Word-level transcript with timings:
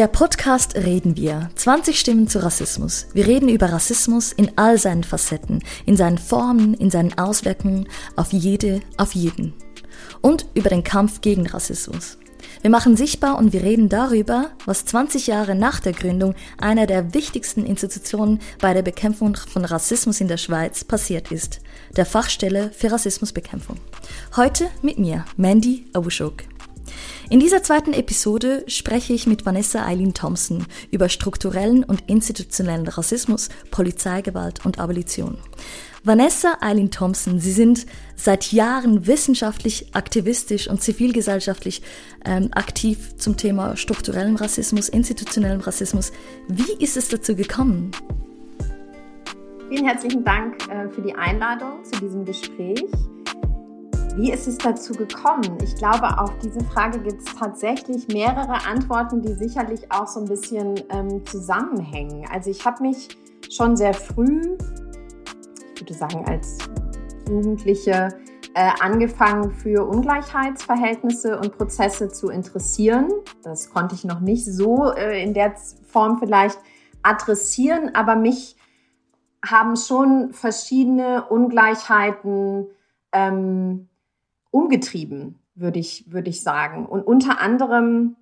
Der 0.00 0.08
Podcast 0.08 0.76
Reden 0.76 1.14
wir. 1.18 1.50
20 1.56 2.00
Stimmen 2.00 2.26
zu 2.26 2.42
Rassismus. 2.42 3.08
Wir 3.12 3.26
reden 3.26 3.50
über 3.50 3.70
Rassismus 3.70 4.32
in 4.32 4.50
all 4.56 4.78
seinen 4.78 5.04
Facetten, 5.04 5.62
in 5.84 5.98
seinen 5.98 6.16
Formen, 6.16 6.72
in 6.72 6.90
seinen 6.90 7.18
Auswirkungen 7.18 7.86
auf 8.16 8.32
jede, 8.32 8.80
auf 8.96 9.14
jeden. 9.14 9.52
Und 10.22 10.46
über 10.54 10.70
den 10.70 10.84
Kampf 10.84 11.20
gegen 11.20 11.46
Rassismus. 11.46 12.16
Wir 12.62 12.70
machen 12.70 12.96
sichtbar 12.96 13.36
und 13.36 13.52
wir 13.52 13.62
reden 13.62 13.90
darüber, 13.90 14.52
was 14.64 14.86
20 14.86 15.26
Jahre 15.26 15.54
nach 15.54 15.80
der 15.80 15.92
Gründung 15.92 16.34
einer 16.56 16.86
der 16.86 17.12
wichtigsten 17.12 17.66
Institutionen 17.66 18.40
bei 18.58 18.72
der 18.72 18.80
Bekämpfung 18.80 19.36
von 19.36 19.66
Rassismus 19.66 20.22
in 20.22 20.28
der 20.28 20.38
Schweiz 20.38 20.82
passiert 20.82 21.30
ist, 21.30 21.60
der 21.94 22.06
Fachstelle 22.06 22.70
für 22.70 22.90
Rassismusbekämpfung. 22.90 23.76
Heute 24.34 24.70
mit 24.80 24.98
mir, 24.98 25.26
Mandy 25.36 25.84
Abushok. 25.92 26.44
In 27.30 27.38
dieser 27.38 27.62
zweiten 27.62 27.92
Episode 27.92 28.64
spreche 28.66 29.12
ich 29.12 29.28
mit 29.28 29.46
Vanessa 29.46 29.86
Eileen 29.86 30.14
Thompson 30.14 30.66
über 30.90 31.08
strukturellen 31.08 31.84
und 31.84 32.02
institutionellen 32.08 32.88
Rassismus, 32.88 33.50
Polizeigewalt 33.70 34.66
und 34.66 34.80
Abolition. 34.80 35.38
Vanessa 36.02 36.56
Eileen 36.60 36.90
Thompson, 36.90 37.38
Sie 37.38 37.52
sind 37.52 37.86
seit 38.16 38.50
Jahren 38.50 39.06
wissenschaftlich, 39.06 39.94
aktivistisch 39.94 40.68
und 40.68 40.82
zivilgesellschaftlich 40.82 41.82
ähm, 42.24 42.48
aktiv 42.50 43.16
zum 43.16 43.36
Thema 43.36 43.76
strukturellen 43.76 44.34
Rassismus, 44.34 44.88
institutionellem 44.88 45.60
Rassismus. 45.60 46.10
Wie 46.48 46.82
ist 46.82 46.96
es 46.96 47.10
dazu 47.10 47.36
gekommen? 47.36 47.92
Vielen 49.68 49.86
herzlichen 49.86 50.24
Dank 50.24 50.68
äh, 50.68 50.88
für 50.88 51.02
die 51.02 51.14
Einladung 51.14 51.84
zu 51.84 52.00
diesem 52.00 52.24
Gespräch. 52.24 52.82
Wie 54.16 54.32
ist 54.32 54.48
es 54.48 54.58
dazu 54.58 54.92
gekommen? 54.92 55.56
Ich 55.62 55.76
glaube, 55.76 56.18
auf 56.18 56.36
diese 56.38 56.64
Frage 56.64 56.98
gibt 57.00 57.22
es 57.22 57.34
tatsächlich 57.34 58.08
mehrere 58.08 58.66
Antworten, 58.66 59.22
die 59.22 59.34
sicherlich 59.34 59.90
auch 59.92 60.06
so 60.06 60.20
ein 60.20 60.26
bisschen 60.26 60.74
ähm, 60.90 61.24
zusammenhängen. 61.26 62.26
Also 62.30 62.50
ich 62.50 62.64
habe 62.66 62.82
mich 62.82 63.08
schon 63.48 63.76
sehr 63.76 63.94
früh, 63.94 64.56
ich 65.74 65.80
würde 65.80 65.94
sagen 65.94 66.24
als 66.26 66.58
Jugendliche, 67.28 68.08
äh, 68.54 68.70
angefangen 68.80 69.52
für 69.52 69.86
Ungleichheitsverhältnisse 69.86 71.38
und 71.38 71.56
Prozesse 71.56 72.08
zu 72.08 72.30
interessieren. 72.30 73.08
Das 73.44 73.70
konnte 73.70 73.94
ich 73.94 74.04
noch 74.04 74.20
nicht 74.20 74.44
so 74.44 74.92
äh, 74.92 75.22
in 75.22 75.34
der 75.34 75.54
Form 75.86 76.18
vielleicht 76.18 76.58
adressieren, 77.02 77.94
aber 77.94 78.16
mich 78.16 78.56
haben 79.48 79.76
schon 79.76 80.32
verschiedene 80.32 81.26
Ungleichheiten 81.28 82.66
ähm, 83.12 83.88
umgetrieben, 84.50 85.38
würde 85.54 85.78
ich, 85.78 86.10
würde 86.10 86.30
ich 86.30 86.42
sagen. 86.42 86.86
Und 86.86 87.02
unter 87.02 87.40
anderem 87.40 88.16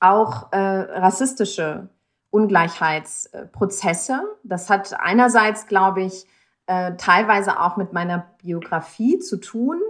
auch 0.00 0.52
äh, 0.52 0.58
rassistische 0.58 1.88
Ungleichheitsprozesse. 2.30 4.20
Das 4.44 4.70
hat 4.70 4.98
einerseits, 5.00 5.66
glaube 5.66 6.02
ich, 6.02 6.26
äh, 6.66 6.94
teilweise 6.96 7.60
auch 7.60 7.76
mit 7.76 7.92
meiner 7.92 8.26
Biografie 8.42 9.18
zu 9.18 9.38
tun. 9.38 9.80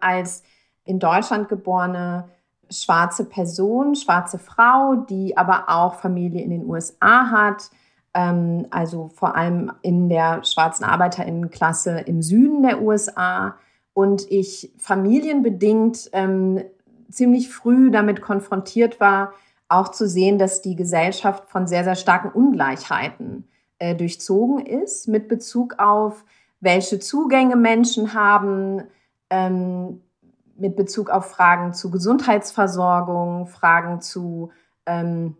Als 0.00 0.42
in 0.84 0.98
Deutschland 0.98 1.48
geborene 1.48 2.28
schwarze 2.70 3.24
Person, 3.24 3.94
schwarze 3.94 4.38
Frau, 4.38 4.94
die 5.08 5.36
aber 5.36 5.68
auch 5.68 5.94
Familie 5.94 6.42
in 6.42 6.50
den 6.50 6.66
USA 6.66 7.30
hat, 7.30 7.70
ähm, 8.14 8.66
also 8.70 9.08
vor 9.14 9.34
allem 9.34 9.72
in 9.82 10.08
der 10.08 10.44
schwarzen 10.44 10.84
Arbeiterinnenklasse 10.84 12.00
im 12.00 12.22
Süden 12.22 12.62
der 12.62 12.82
USA 12.82 13.56
und 13.98 14.30
ich 14.30 14.72
familienbedingt 14.78 16.10
ähm, 16.12 16.62
ziemlich 17.10 17.50
früh 17.50 17.90
damit 17.90 18.22
konfrontiert 18.22 19.00
war, 19.00 19.32
auch 19.68 19.88
zu 19.88 20.06
sehen, 20.06 20.38
dass 20.38 20.62
die 20.62 20.76
Gesellschaft 20.76 21.50
von 21.50 21.66
sehr, 21.66 21.82
sehr 21.82 21.96
starken 21.96 22.30
Ungleichheiten 22.30 23.48
äh, 23.80 23.96
durchzogen 23.96 24.64
ist 24.64 25.08
mit 25.08 25.26
Bezug 25.26 25.80
auf, 25.80 26.24
welche 26.60 27.00
Zugänge 27.00 27.56
Menschen 27.56 28.14
haben, 28.14 28.84
ähm, 29.30 30.00
mit 30.56 30.76
Bezug 30.76 31.10
auf 31.10 31.32
Fragen 31.32 31.74
zu 31.74 31.90
Gesundheitsversorgung, 31.90 33.48
Fragen 33.48 34.00
zu 34.00 34.52
ähm, 34.86 35.36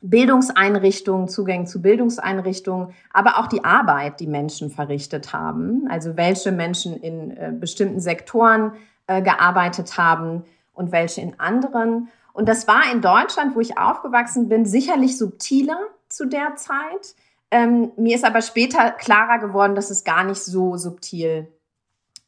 Bildungseinrichtungen, 0.00 1.28
Zugänge 1.28 1.64
zu 1.64 1.82
Bildungseinrichtungen, 1.82 2.94
aber 3.12 3.38
auch 3.38 3.46
die 3.46 3.64
Arbeit, 3.64 4.20
die 4.20 4.28
Menschen 4.28 4.70
verrichtet 4.70 5.32
haben, 5.32 5.88
also 5.90 6.16
welche 6.16 6.52
Menschen 6.52 6.96
in 6.96 7.36
äh, 7.36 7.52
bestimmten 7.52 8.00
Sektoren 8.00 8.72
äh, 9.08 9.22
gearbeitet 9.22 9.98
haben 9.98 10.44
und 10.72 10.92
welche 10.92 11.20
in 11.20 11.40
anderen. 11.40 12.08
Und 12.32 12.48
das 12.48 12.68
war 12.68 12.82
in 12.92 13.00
Deutschland, 13.00 13.56
wo 13.56 13.60
ich 13.60 13.78
aufgewachsen 13.78 14.48
bin, 14.48 14.64
sicherlich 14.66 15.18
subtiler 15.18 15.80
zu 16.08 16.26
der 16.26 16.54
Zeit. 16.54 17.16
Ähm, 17.50 17.90
mir 17.96 18.14
ist 18.14 18.24
aber 18.24 18.42
später 18.42 18.92
klarer 18.92 19.38
geworden, 19.38 19.74
dass 19.74 19.90
es 19.90 20.04
gar 20.04 20.22
nicht 20.22 20.42
so 20.42 20.76
subtil 20.76 21.48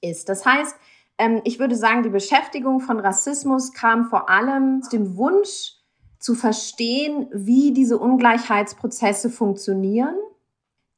ist. 0.00 0.28
Das 0.28 0.44
heißt, 0.44 0.76
ähm, 1.18 1.42
ich 1.44 1.60
würde 1.60 1.76
sagen, 1.76 2.02
die 2.02 2.08
Beschäftigung 2.08 2.80
von 2.80 2.98
Rassismus 2.98 3.72
kam 3.72 4.06
vor 4.06 4.28
allem 4.28 4.80
aus 4.82 4.88
dem 4.88 5.16
Wunsch, 5.16 5.74
zu 6.20 6.34
verstehen, 6.34 7.28
wie 7.32 7.72
diese 7.72 7.98
Ungleichheitsprozesse 7.98 9.30
funktionieren. 9.30 10.14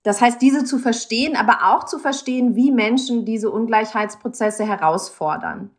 Das 0.03 0.21
heißt, 0.21 0.43
diese 0.43 0.65
zu 0.65 0.78
verstehen, 0.78 1.37
aber 1.37 1.72
auch 1.72 1.84
zu 1.84 2.00
verstehen, 2.00 2.56
wie 2.56 2.72
Menschen 2.72 3.25
diese 3.25 3.50
Ungleichheitsprozesse 3.50 4.66
herausfordern. 4.66 5.71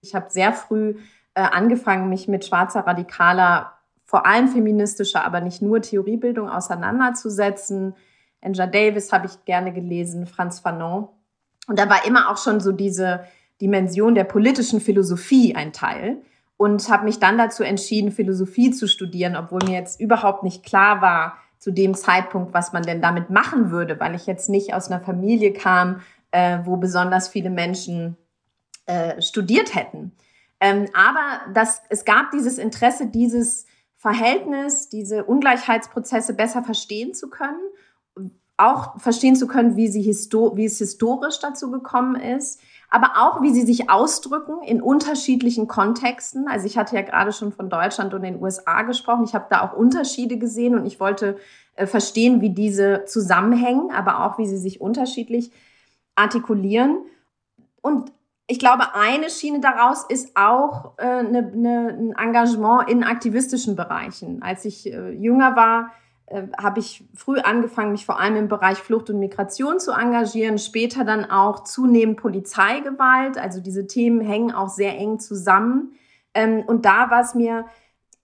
Ich 0.00 0.14
habe 0.14 0.30
sehr 0.30 0.54
früh 0.54 0.96
äh, 1.34 1.42
angefangen, 1.42 2.08
mich 2.08 2.26
mit 2.26 2.46
schwarzer 2.46 2.80
radikaler, 2.80 3.72
vor 4.06 4.24
allem 4.24 4.48
feministischer, 4.48 5.24
aber 5.24 5.42
nicht 5.42 5.60
nur 5.60 5.82
Theoriebildung 5.82 6.48
auseinanderzusetzen. 6.48 7.94
Angela 8.40 8.66
Davis 8.66 9.12
habe 9.12 9.26
ich 9.26 9.44
gerne 9.44 9.74
gelesen, 9.74 10.26
Franz 10.26 10.60
Fanon. 10.60 11.08
Und 11.66 11.78
da 11.78 11.90
war 11.90 12.06
immer 12.06 12.30
auch 12.30 12.38
schon 12.38 12.60
so 12.60 12.72
diese 12.72 13.24
Dimension 13.60 14.14
der 14.14 14.24
politischen 14.24 14.80
Philosophie 14.80 15.54
ein 15.54 15.74
Teil 15.74 16.22
und 16.56 16.88
habe 16.88 17.04
mich 17.04 17.18
dann 17.18 17.38
dazu 17.38 17.62
entschieden, 17.62 18.12
Philosophie 18.12 18.70
zu 18.70 18.88
studieren, 18.88 19.36
obwohl 19.36 19.60
mir 19.64 19.74
jetzt 19.74 20.00
überhaupt 20.00 20.42
nicht 20.42 20.64
klar 20.64 21.02
war 21.02 21.36
zu 21.58 21.70
dem 21.70 21.94
Zeitpunkt, 21.94 22.54
was 22.54 22.72
man 22.72 22.82
denn 22.82 23.02
damit 23.02 23.30
machen 23.30 23.70
würde, 23.70 23.98
weil 24.00 24.14
ich 24.14 24.26
jetzt 24.26 24.48
nicht 24.48 24.74
aus 24.74 24.90
einer 24.90 25.00
Familie 25.00 25.52
kam, 25.52 26.00
äh, 26.30 26.58
wo 26.64 26.76
besonders 26.76 27.28
viele 27.28 27.50
Menschen 27.50 28.16
äh, 28.86 29.20
studiert 29.20 29.74
hätten. 29.74 30.12
Ähm, 30.60 30.86
aber 30.94 31.52
das, 31.52 31.82
es 31.90 32.04
gab 32.04 32.30
dieses 32.30 32.58
Interesse, 32.58 33.06
dieses 33.06 33.66
Verhältnis, 33.96 34.88
diese 34.88 35.24
Ungleichheitsprozesse 35.24 36.34
besser 36.34 36.62
verstehen 36.62 37.14
zu 37.14 37.28
können, 37.28 37.60
auch 38.56 38.98
verstehen 39.00 39.36
zu 39.36 39.46
können, 39.46 39.76
wie, 39.76 39.88
sie 39.88 40.02
histo 40.02 40.56
wie 40.56 40.64
es 40.64 40.78
historisch 40.78 41.40
dazu 41.40 41.70
gekommen 41.70 42.16
ist, 42.16 42.60
aber 42.88 43.12
auch, 43.16 43.42
wie 43.42 43.52
sie 43.52 43.62
sich 43.62 43.90
ausdrücken 43.90 44.62
in 44.62 44.80
unterschiedlichen 44.80 45.66
Kontexten. 45.68 46.48
Also 46.48 46.66
ich 46.66 46.78
hatte 46.78 46.94
ja 46.94 47.02
gerade 47.02 47.32
schon 47.32 47.52
von 47.52 47.68
Deutschland 47.68 48.14
und 48.14 48.22
den 48.22 48.40
USA 48.40 48.82
gesprochen. 48.82 49.24
Ich 49.24 49.34
habe 49.34 49.46
da 49.50 49.62
auch 49.62 49.72
Unterschiede 49.72 50.38
gesehen 50.38 50.74
und 50.74 50.86
ich 50.86 51.00
wollte 51.00 51.36
äh, 51.74 51.86
verstehen, 51.86 52.40
wie 52.40 52.50
diese 52.50 53.04
zusammenhängen, 53.06 53.90
aber 53.90 54.24
auch, 54.24 54.38
wie 54.38 54.46
sie 54.46 54.58
sich 54.58 54.80
unterschiedlich 54.80 55.50
artikulieren. 56.14 56.98
Und 57.82 58.12
ich 58.46 58.58
glaube, 58.58 58.94
eine 58.94 59.28
Schiene 59.28 59.60
daraus 59.60 60.04
ist 60.08 60.36
auch 60.36 60.96
äh, 60.98 61.22
ne, 61.24 61.50
ne, 61.54 61.88
ein 61.98 62.12
Engagement 62.16 62.88
in 62.88 63.02
aktivistischen 63.02 63.74
Bereichen. 63.74 64.42
Als 64.42 64.64
ich 64.64 64.92
äh, 64.92 65.10
jünger 65.10 65.56
war, 65.56 65.92
habe 66.58 66.80
ich 66.80 67.04
früh 67.14 67.38
angefangen, 67.38 67.92
mich 67.92 68.04
vor 68.04 68.18
allem 68.18 68.36
im 68.36 68.48
Bereich 68.48 68.78
Flucht 68.78 69.10
und 69.10 69.20
Migration 69.20 69.78
zu 69.78 69.92
engagieren, 69.92 70.58
später 70.58 71.04
dann 71.04 71.24
auch 71.24 71.62
zunehmend 71.62 72.16
Polizeigewalt. 72.16 73.38
Also 73.38 73.60
diese 73.60 73.86
Themen 73.86 74.20
hängen 74.20 74.52
auch 74.52 74.68
sehr 74.68 74.98
eng 74.98 75.20
zusammen. 75.20 75.92
Ähm, 76.34 76.64
und 76.66 76.84
da 76.84 77.10
war 77.10 77.20
es 77.20 77.34
mir 77.34 77.66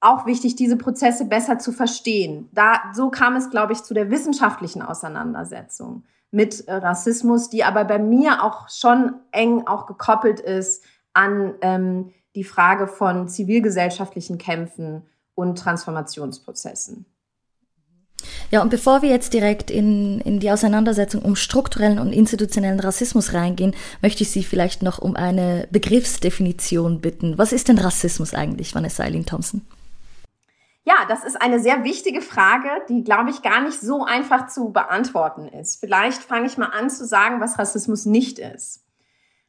auch 0.00 0.26
wichtig, 0.26 0.56
diese 0.56 0.76
Prozesse 0.76 1.26
besser 1.26 1.58
zu 1.58 1.70
verstehen. 1.70 2.49
Da, 2.52 2.82
so 2.93 3.08
kam 3.08 3.37
es, 3.37 3.50
glaube 3.50 3.72
ich, 3.72 3.84
zu 3.84 3.94
der 3.94 4.10
wissenschaftlichen 4.10 4.82
Auseinandersetzung 4.82 6.02
mit 6.32 6.66
äh, 6.66 6.75
Rassismus, 6.75 7.50
die 7.50 7.62
aber 7.62 7.84
bei 7.84 8.00
mir 8.00 8.43
auch 8.43 8.69
schon 8.69 9.14
eng 9.31 9.66
auch 9.69 9.87
gekoppelt 9.87 10.40
ist 10.40 10.82
an 11.12 11.55
ähm, 11.60 12.10
die 12.34 12.44
Frage 12.44 12.88
von 12.88 13.28
zivilgesellschaftlichen 13.28 14.38
Kämpfen 14.38 15.02
und 15.34 15.58
Transformationsprozessen. 15.58 17.06
Ja, 18.50 18.62
und 18.62 18.70
bevor 18.70 19.02
wir 19.02 19.10
jetzt 19.10 19.32
direkt 19.32 19.70
in, 19.70 20.20
in 20.20 20.40
die 20.40 20.50
Auseinandersetzung 20.50 21.22
um 21.22 21.36
strukturellen 21.36 21.98
und 21.98 22.12
institutionellen 22.12 22.80
Rassismus 22.80 23.32
reingehen, 23.32 23.74
möchte 24.00 24.22
ich 24.22 24.30
Sie 24.30 24.44
vielleicht 24.44 24.82
noch 24.82 24.98
um 24.98 25.16
eine 25.16 25.69
Begriffsdefinition 25.70 27.00
bitten. 27.00 27.38
Was 27.38 27.52
ist 27.52 27.69
denn 27.69 27.78
Rassismus 27.78 28.34
eigentlich, 28.34 28.74
Vanessa 28.74 29.02
Eileen 29.02 29.26
Thompson? 29.26 29.62
Ja, 30.84 31.06
das 31.08 31.24
ist 31.24 31.40
eine 31.40 31.60
sehr 31.60 31.84
wichtige 31.84 32.20
Frage, 32.20 32.69
die, 32.88 33.04
glaube 33.04 33.30
ich, 33.30 33.42
gar 33.42 33.62
nicht 33.62 33.80
so 33.80 34.04
einfach 34.04 34.48
zu 34.48 34.70
beantworten 34.70 35.46
ist. 35.46 35.78
Vielleicht 35.78 36.20
fange 36.22 36.46
ich 36.46 36.58
mal 36.58 36.66
an 36.66 36.90
zu 36.90 37.06
sagen, 37.06 37.40
was 37.40 37.58
Rassismus 37.58 38.04
nicht 38.04 38.40
ist. 38.40 38.82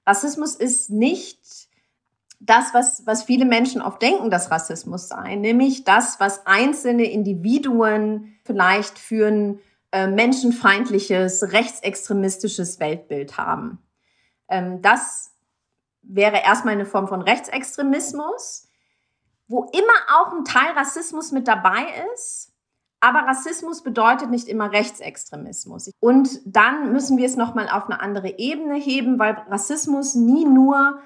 Rassismus 0.06 0.56
ist 0.56 0.92
nicht 0.92 1.40
das, 2.46 2.74
was, 2.74 3.06
was 3.06 3.24
viele 3.24 3.46
Menschen 3.46 3.82
oft 3.82 4.02
denken, 4.02 4.30
dass 4.30 4.52
Rassismus 4.52 5.08
sei, 5.08 5.36
nämlich 5.36 5.84
das, 5.84 6.20
was 6.20 6.46
einzelne 6.46 7.06
Individuen 7.06 8.36
vielleicht 8.44 9.00
für 9.00 9.28
ein 9.28 9.60
äh, 9.92 10.08
menschenfeindliches, 10.08 11.54
rechtsextremistisches 11.54 12.80
Weltbild 12.80 13.38
haben. 13.38 13.80
Ähm, 14.50 14.82
das 14.82 15.32
wäre 16.02 16.42
erstmal 16.44 16.74
eine 16.74 16.86
Form 16.86 17.08
von 17.08 17.22
Rechtsextremismus, 17.22 18.68
wo 19.48 19.70
immer 19.72 20.18
auch 20.18 20.34
ein 20.34 20.46
Teil 20.46 20.72
Rassismus 20.74 21.32
mit 21.32 21.48
dabei 21.48 21.86
ist. 22.14 22.52
Aber 23.00 23.20
Rassismus 23.20 23.84
bedeutet 23.84 24.30
nicht 24.30 24.48
immer 24.48 24.72
Rechtsextremismus. 24.72 25.92
Und 26.00 26.40
dann 26.46 26.94
müssen 26.94 27.18
wir 27.18 27.26
es 27.26 27.36
nochmal 27.36 27.68
auf 27.70 27.86
eine 27.86 28.00
andere 28.00 28.38
Ebene 28.38 28.76
heben, 28.76 29.20
weil 29.20 29.34
Rassismus 29.50 30.16
nie 30.16 30.46
nur 30.46 31.00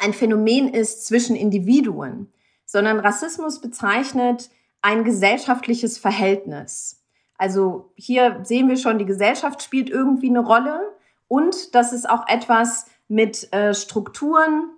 ein 0.00 0.12
Phänomen 0.12 0.72
ist 0.72 1.06
zwischen 1.06 1.36
Individuen, 1.36 2.32
sondern 2.64 3.00
Rassismus 3.00 3.60
bezeichnet 3.60 4.50
ein 4.82 5.04
gesellschaftliches 5.04 5.98
Verhältnis. 5.98 7.02
Also 7.36 7.92
hier 7.96 8.40
sehen 8.42 8.68
wir 8.68 8.76
schon, 8.76 8.98
die 8.98 9.06
Gesellschaft 9.06 9.62
spielt 9.62 9.90
irgendwie 9.90 10.28
eine 10.28 10.40
Rolle 10.40 10.80
und 11.28 11.74
das 11.74 11.92
ist 11.92 12.08
auch 12.08 12.28
etwas 12.28 12.86
mit 13.08 13.52
äh, 13.52 13.74
Strukturen 13.74 14.70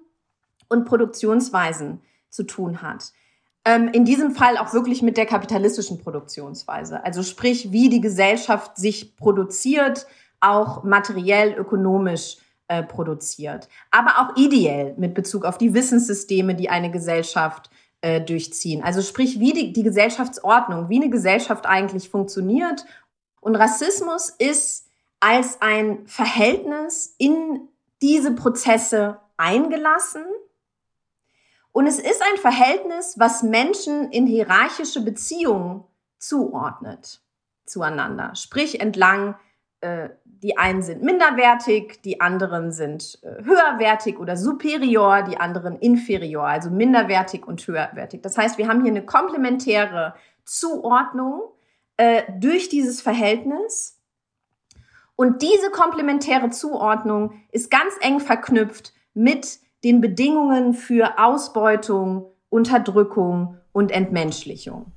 und 0.68 0.84
Produktionsweisen 0.84 2.00
zu 2.30 2.44
tun 2.44 2.82
hat. 2.82 3.12
Ähm, 3.64 3.88
in 3.92 4.04
diesem 4.04 4.32
Fall 4.32 4.56
auch 4.56 4.72
wirklich 4.72 5.02
mit 5.02 5.16
der 5.16 5.26
kapitalistischen 5.26 5.98
Produktionsweise. 5.98 7.04
Also 7.04 7.22
sprich, 7.22 7.70
wie 7.70 7.88
die 7.88 8.00
Gesellschaft 8.00 8.76
sich 8.76 9.16
produziert, 9.16 10.06
auch 10.40 10.82
materiell, 10.82 11.52
ökonomisch 11.52 12.38
äh, 12.72 12.82
produziert. 12.82 13.68
Aber 13.90 14.18
auch 14.18 14.36
ideell 14.36 14.94
mit 14.96 15.12
Bezug 15.12 15.44
auf 15.44 15.58
die 15.58 15.74
Wissenssysteme, 15.74 16.54
die 16.54 16.70
eine 16.70 16.90
Gesellschaft 16.90 17.68
äh, 18.00 18.18
durchziehen. 18.18 18.82
Also 18.82 19.02
sprich, 19.02 19.38
wie 19.40 19.52
die, 19.52 19.74
die 19.74 19.82
Gesellschaftsordnung, 19.82 20.88
wie 20.88 20.96
eine 20.96 21.10
Gesellschaft 21.10 21.66
eigentlich 21.66 22.08
funktioniert. 22.08 22.86
Und 23.42 23.56
Rassismus 23.56 24.30
ist 24.30 24.88
als 25.20 25.60
ein 25.60 26.06
Verhältnis 26.06 27.14
in 27.18 27.68
diese 28.00 28.32
Prozesse 28.34 29.18
eingelassen. 29.36 30.24
Und 31.72 31.86
es 31.86 31.98
ist 31.98 32.22
ein 32.22 32.40
Verhältnis, 32.40 33.18
was 33.18 33.42
Menschen 33.42 34.10
in 34.12 34.26
hierarchische 34.26 35.02
Beziehungen 35.02 35.84
zuordnet 36.18 37.20
zueinander. 37.66 38.34
Sprich 38.34 38.80
entlang 38.80 39.34
äh, 39.82 40.10
die 40.24 40.56
einen 40.56 40.82
sind 40.82 41.02
minderwertig, 41.02 42.02
die 42.02 42.20
anderen 42.20 42.72
sind 42.72 43.18
äh, 43.22 43.44
höherwertig 43.44 44.18
oder 44.18 44.36
superior, 44.36 45.22
die 45.22 45.36
anderen 45.36 45.78
inferior, 45.78 46.44
also 46.44 46.70
minderwertig 46.70 47.46
und 47.46 47.66
höherwertig. 47.66 48.22
Das 48.22 48.38
heißt, 48.38 48.58
wir 48.58 48.68
haben 48.68 48.82
hier 48.82 48.90
eine 48.90 49.04
komplementäre 49.04 50.14
Zuordnung 50.44 51.42
äh, 51.96 52.22
durch 52.38 52.68
dieses 52.68 53.00
Verhältnis. 53.00 54.00
Und 55.14 55.42
diese 55.42 55.70
komplementäre 55.70 56.50
Zuordnung 56.50 57.42
ist 57.50 57.70
ganz 57.70 57.94
eng 58.00 58.18
verknüpft 58.18 58.92
mit 59.14 59.60
den 59.84 60.00
Bedingungen 60.00 60.74
für 60.74 61.18
Ausbeutung, 61.18 62.32
Unterdrückung 62.48 63.58
und 63.72 63.92
Entmenschlichung. 63.92 64.92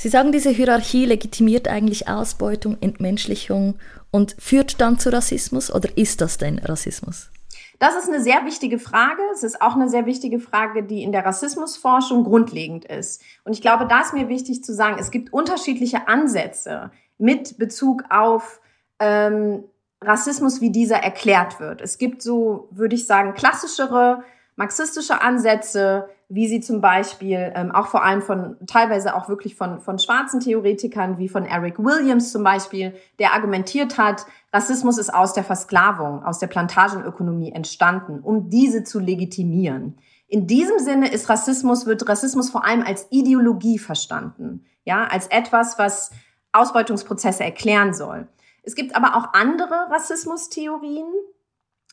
Sie 0.00 0.10
sagen, 0.10 0.30
diese 0.30 0.50
Hierarchie 0.50 1.06
legitimiert 1.06 1.66
eigentlich 1.66 2.06
Ausbeutung, 2.06 2.76
Entmenschlichung 2.80 3.74
und 4.12 4.36
führt 4.38 4.80
dann 4.80 5.00
zu 5.00 5.12
Rassismus 5.12 5.74
oder 5.74 5.88
ist 5.98 6.20
das 6.20 6.38
denn 6.38 6.60
Rassismus? 6.60 7.32
Das 7.80 7.96
ist 7.96 8.08
eine 8.08 8.22
sehr 8.22 8.44
wichtige 8.44 8.78
Frage. 8.78 9.20
Es 9.32 9.42
ist 9.42 9.60
auch 9.60 9.74
eine 9.74 9.88
sehr 9.88 10.06
wichtige 10.06 10.38
Frage, 10.38 10.84
die 10.84 11.02
in 11.02 11.10
der 11.10 11.26
Rassismusforschung 11.26 12.22
grundlegend 12.22 12.84
ist. 12.84 13.22
Und 13.42 13.54
ich 13.54 13.60
glaube, 13.60 13.88
da 13.88 14.02
ist 14.02 14.14
mir 14.14 14.28
wichtig 14.28 14.62
zu 14.62 14.72
sagen, 14.72 14.98
es 15.00 15.10
gibt 15.10 15.32
unterschiedliche 15.32 16.06
Ansätze 16.06 16.92
mit 17.18 17.58
Bezug 17.58 18.04
auf 18.08 18.60
ähm, 19.00 19.64
Rassismus, 20.00 20.60
wie 20.60 20.70
dieser 20.70 20.98
erklärt 20.98 21.58
wird. 21.58 21.80
Es 21.80 21.98
gibt 21.98 22.22
so, 22.22 22.68
würde 22.70 22.94
ich 22.94 23.08
sagen, 23.08 23.34
klassischere 23.34 24.22
marxistische 24.54 25.22
Ansätze, 25.22 26.08
wie 26.28 26.46
sie 26.46 26.60
zum 26.60 26.82
Beispiel 26.82 27.52
ähm, 27.54 27.72
auch 27.72 27.86
vor 27.86 28.04
allem 28.04 28.20
von 28.20 28.56
teilweise 28.66 29.14
auch 29.14 29.30
wirklich 29.30 29.54
von, 29.54 29.80
von 29.80 29.98
schwarzen 29.98 30.40
Theoretikern 30.40 31.16
wie 31.16 31.28
von 31.28 31.46
Eric 31.46 31.78
Williams 31.78 32.32
zum 32.32 32.44
Beispiel, 32.44 32.94
der 33.18 33.32
argumentiert 33.32 33.96
hat, 33.96 34.26
Rassismus 34.52 34.98
ist 34.98 35.12
aus 35.12 35.32
der 35.32 35.44
Versklavung, 35.44 36.22
aus 36.22 36.38
der 36.38 36.48
Plantagenökonomie 36.48 37.52
entstanden, 37.52 38.20
um 38.20 38.50
diese 38.50 38.84
zu 38.84 38.98
legitimieren. 38.98 39.96
In 40.26 40.46
diesem 40.46 40.78
Sinne 40.78 41.10
ist 41.10 41.30
Rassismus, 41.30 41.86
wird 41.86 42.06
Rassismus 42.06 42.50
vor 42.50 42.66
allem 42.66 42.82
als 42.82 43.06
Ideologie 43.10 43.78
verstanden, 43.78 44.66
ja, 44.84 45.04
als 45.04 45.28
etwas, 45.28 45.78
was 45.78 46.10
Ausbeutungsprozesse 46.52 47.42
erklären 47.42 47.94
soll. 47.94 48.28
Es 48.62 48.74
gibt 48.74 48.94
aber 48.94 49.16
auch 49.16 49.32
andere 49.32 49.88
Rassismustheorien, 49.90 51.06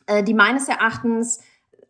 äh, 0.06 0.22
die 0.22 0.34
meines 0.34 0.68
Erachtens 0.68 1.40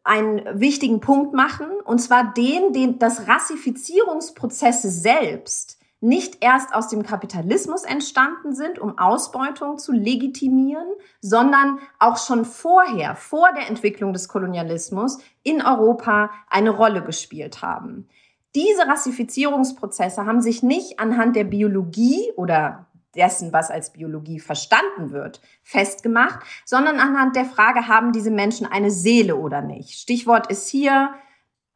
einen 0.07 0.61
wichtigen 0.61 1.01
Punkt 1.01 1.35
machen, 1.35 1.67
und 1.85 1.99
zwar 1.99 2.33
den, 2.33 2.73
den 2.73 2.99
das 2.99 3.27
Rassifizierungsprozesse 3.27 4.89
selbst 4.89 5.79
nicht 6.01 6.39
erst 6.41 6.75
aus 6.75 6.89
dem 6.89 7.03
Kapitalismus 7.03 7.83
entstanden 7.83 8.55
sind, 8.55 8.79
um 8.79 8.99
Ausbeutung 8.99 9.79
zu 9.79 9.93
legitimieren, 9.93 10.87
sondern 11.21 11.79
auch 11.99 12.19
schon 12.19 12.45
vorher, 12.45 13.17
vor 13.17 13.49
der 13.57 13.69
Entwicklung 13.69 14.13
des 14.13 14.29
Kolonialismus 14.29 15.19
in 15.43 15.63
Europa 15.63 16.31
eine 16.49 16.71
Rolle 16.71 17.03
gespielt 17.03 17.63
haben. 17.63 18.09
Diese 18.55 18.87
Rassifizierungsprozesse 18.87 20.27
haben 20.27 20.43
sich 20.43 20.63
nicht 20.63 21.01
anhand 21.01 21.35
der 21.35 21.45
Biologie 21.45 22.31
oder 22.37 22.87
dessen, 23.17 23.53
was 23.53 23.71
als 23.71 23.93
Biologie 23.93 24.41
verstanden 24.41 25.11
wird, 25.11 25.41
festgemacht, 25.63 26.41
sondern 26.65 27.01
anhand 27.01 27.37
der 27.37 27.45
Frage, 27.45 27.89
haben 27.89 28.13
diese 28.13 28.31
Menschen 28.31 28.67
eine 28.67 28.91
Seele 28.91 29.37
oder 29.37 29.63
nicht? 29.63 29.99
Stichwort 29.99 30.49
ist 30.49 30.69
hier 30.69 31.11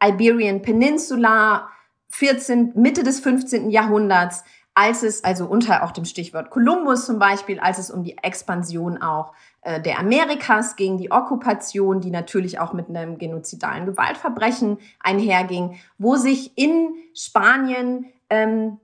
Iberian 0.03 0.63
Peninsula, 0.63 1.69
14, 2.09 2.73
Mitte 2.75 3.03
des 3.03 3.21
15. 3.21 3.71
Jahrhunderts, 3.71 4.45
als 4.75 5.03
es, 5.03 5.25
also 5.25 5.47
unter 5.47 5.83
auch 5.83 5.91
dem 5.91 6.05
Stichwort 6.05 6.51
Kolumbus 6.51 7.07
zum 7.07 7.19
Beispiel, 7.19 7.61
als 7.61 7.79
es 7.79 7.91
um 7.91 8.03
die 8.03 8.17
Expansion 8.19 9.03
auch 9.03 9.33
äh, 9.63 9.81
der 9.81 9.99
Amerikas 9.99 10.77
ging, 10.77 10.97
die 10.97 11.11
Okkupation, 11.11 12.01
die 12.01 12.11
natürlich 12.11 12.59
auch 12.61 12.73
mit 12.73 12.89
einem 12.89 13.19
genozidalen 13.19 13.87
Gewaltverbrechen 13.87 14.79
einherging, 15.01 15.79
wo 15.99 16.17
sich 16.17 16.57
in 16.57 16.95
Spanien 17.15 18.07
ähm, 18.31 18.79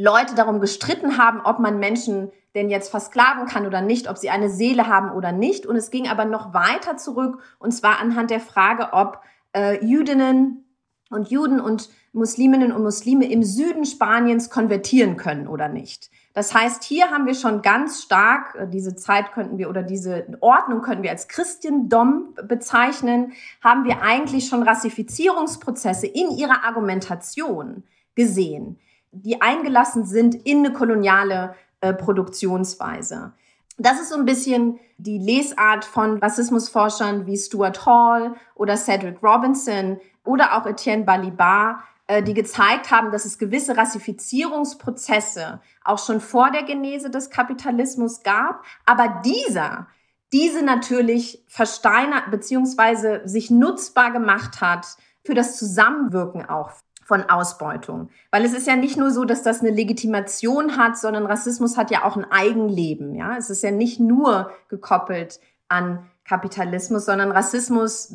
Leute 0.00 0.34
darum 0.34 0.60
gestritten 0.60 1.18
haben, 1.18 1.42
ob 1.42 1.58
man 1.58 1.78
Menschen 1.78 2.30
denn 2.54 2.70
jetzt 2.70 2.90
versklaven 2.90 3.46
kann 3.46 3.66
oder 3.66 3.82
nicht, 3.82 4.08
ob 4.08 4.16
sie 4.16 4.30
eine 4.30 4.48
Seele 4.48 4.86
haben 4.86 5.12
oder 5.12 5.30
nicht. 5.30 5.66
Und 5.66 5.76
es 5.76 5.90
ging 5.90 6.08
aber 6.08 6.24
noch 6.24 6.54
weiter 6.54 6.96
zurück, 6.96 7.42
und 7.58 7.72
zwar 7.72 8.00
anhand 8.00 8.30
der 8.30 8.40
Frage, 8.40 8.92
ob 8.92 9.20
äh, 9.54 9.84
Jüdinnen 9.84 10.64
und 11.10 11.28
Juden 11.28 11.60
und 11.60 11.90
Musliminnen 12.12 12.72
und 12.72 12.82
Muslime 12.82 13.30
im 13.30 13.42
Süden 13.42 13.84
Spaniens 13.84 14.48
konvertieren 14.48 15.16
können 15.16 15.46
oder 15.46 15.68
nicht. 15.68 16.10
Das 16.32 16.54
heißt, 16.54 16.82
hier 16.82 17.10
haben 17.10 17.26
wir 17.26 17.34
schon 17.34 17.60
ganz 17.60 18.02
stark, 18.02 18.54
äh, 18.54 18.66
diese 18.66 18.96
Zeit 18.96 19.32
könnten 19.32 19.58
wir 19.58 19.68
oder 19.68 19.82
diese 19.82 20.26
Ordnung 20.40 20.80
könnten 20.80 21.02
wir 21.02 21.10
als 21.10 21.28
Christendom 21.28 22.34
bezeichnen, 22.48 23.32
haben 23.62 23.84
wir 23.84 24.00
eigentlich 24.00 24.48
schon 24.48 24.62
Rassifizierungsprozesse 24.62 26.06
in 26.06 26.30
ihrer 26.30 26.64
Argumentation 26.64 27.84
gesehen 28.14 28.78
die 29.12 29.40
eingelassen 29.40 30.06
sind 30.06 30.34
in 30.34 30.58
eine 30.58 30.72
koloniale 30.72 31.54
äh, 31.80 31.92
Produktionsweise. 31.92 33.32
Das 33.78 34.00
ist 34.00 34.10
so 34.10 34.16
ein 34.16 34.26
bisschen 34.26 34.78
die 34.98 35.18
Lesart 35.18 35.84
von 35.84 36.18
Rassismusforschern 36.18 37.26
wie 37.26 37.38
Stuart 37.38 37.86
Hall 37.86 38.34
oder 38.54 38.76
Cedric 38.76 39.22
Robinson 39.22 39.98
oder 40.24 40.56
auch 40.56 40.66
Etienne 40.66 41.04
Balibar, 41.04 41.82
äh, 42.06 42.22
die 42.22 42.34
gezeigt 42.34 42.90
haben, 42.90 43.10
dass 43.10 43.24
es 43.24 43.38
gewisse 43.38 43.76
Rassifizierungsprozesse 43.76 45.60
auch 45.84 45.98
schon 45.98 46.20
vor 46.20 46.50
der 46.50 46.64
Genese 46.64 47.10
des 47.10 47.30
Kapitalismus 47.30 48.22
gab, 48.22 48.64
aber 48.84 49.22
dieser 49.24 49.86
diese 50.32 50.62
natürlich 50.62 51.44
versteinert 51.48 52.30
beziehungsweise 52.30 53.22
sich 53.24 53.50
nutzbar 53.50 54.12
gemacht 54.12 54.60
hat 54.60 54.86
für 55.24 55.34
das 55.34 55.56
Zusammenwirken 55.56 56.48
auch 56.48 56.70
von 57.10 57.28
Ausbeutung. 57.28 58.08
Weil 58.30 58.44
es 58.44 58.52
ist 58.52 58.68
ja 58.68 58.76
nicht 58.76 58.96
nur 58.96 59.10
so, 59.10 59.24
dass 59.24 59.42
das 59.42 59.62
eine 59.62 59.70
Legitimation 59.70 60.76
hat, 60.76 60.96
sondern 60.96 61.26
Rassismus 61.26 61.76
hat 61.76 61.90
ja 61.90 62.04
auch 62.04 62.16
ein 62.16 62.30
Eigenleben. 62.30 63.16
Ja, 63.16 63.36
es 63.36 63.50
ist 63.50 63.64
ja 63.64 63.72
nicht 63.72 63.98
nur 63.98 64.52
gekoppelt 64.68 65.40
an 65.66 66.06
Kapitalismus, 66.24 67.06
sondern 67.06 67.32
Rassismus 67.32 68.14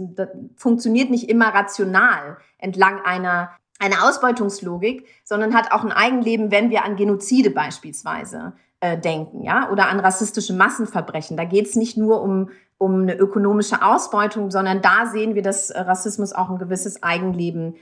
funktioniert 0.56 1.10
nicht 1.10 1.30
immer 1.30 1.54
rational 1.54 2.38
entlang 2.58 3.02
einer 3.04 3.50
eine 3.78 4.04
Ausbeutungslogik, 4.04 5.06
sondern 5.25 5.54
hat 5.54 5.74
auch 5.74 5.84
ein 5.84 5.92
Eigenleben, 5.92 6.50
wenn 6.50 6.70
wir 6.70 6.86
an 6.86 6.96
Genozide 6.96 7.50
beispielsweise 7.50 8.54
äh, 8.80 8.98
denken, 8.98 9.44
ja, 9.44 9.70
oder 9.70 9.90
an 9.90 10.00
rassistische 10.00 10.54
Massenverbrechen. 10.54 11.36
Da 11.36 11.44
geht 11.44 11.66
es 11.66 11.75
nicht 11.75 11.98
nur 11.98 12.22
um, 12.22 12.52
um 12.78 13.02
eine 13.02 13.18
ökonomische 13.18 13.84
Ausbeutung, 13.84 14.50
sondern 14.50 14.82
da 14.82 15.08
sehen 15.08 15.36
wir, 15.36 15.42
dass 15.42 15.75
Rassismus 15.75 16.32
auch 16.32 16.50
ein 16.50 16.58
gewisses 16.58 17.04
Eigenleben 17.04 17.75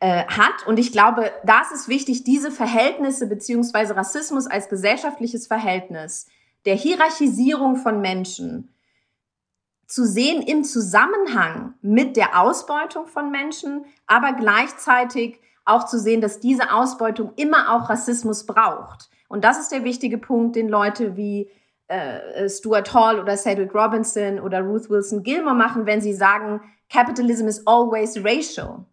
äh, 0.00 0.24
hat. 0.26 0.66
Und 0.66 0.78
ich 0.78 0.92
glaube, 0.92 1.32
da 1.44 1.62
ist 1.72 1.88
wichtig, 1.88 2.24
diese 2.24 2.50
Verhältnisse 2.50 3.26
beziehungsweise 3.26 3.96
Rassismus 3.96 4.46
als 4.46 4.68
gesellschaftliches 4.68 5.46
Verhältnis 5.46 6.26
der 6.64 6.74
Hierarchisierung 6.74 7.76
von 7.76 8.00
Menschen 8.00 8.74
zu 9.86 10.04
sehen 10.04 10.42
im 10.42 10.64
Zusammenhang 10.64 11.74
mit 11.80 12.16
der 12.16 12.40
Ausbeutung 12.40 13.06
von 13.06 13.30
Menschen, 13.30 13.84
aber 14.06 14.32
gleichzeitig 14.32 15.40
auch 15.64 15.86
zu 15.86 15.98
sehen, 15.98 16.20
dass 16.20 16.40
diese 16.40 16.72
Ausbeutung 16.72 17.32
immer 17.36 17.72
auch 17.72 17.88
Rassismus 17.88 18.46
braucht. 18.46 19.08
Und 19.28 19.44
das 19.44 19.58
ist 19.58 19.72
der 19.72 19.84
wichtige 19.84 20.18
Punkt, 20.18 20.56
den 20.56 20.68
Leute 20.68 21.16
wie 21.16 21.50
äh, 21.88 22.48
Stuart 22.48 22.92
Hall 22.94 23.20
oder 23.20 23.36
Cedric 23.36 23.74
Robinson 23.74 24.40
oder 24.40 24.60
Ruth 24.60 24.90
Wilson 24.90 25.22
Gilmore 25.22 25.56
machen, 25.56 25.86
wenn 25.86 26.00
sie 26.00 26.14
sagen, 26.14 26.60
Capitalism 26.88 27.46
is 27.46 27.66
always 27.66 28.16
racial. 28.24 28.84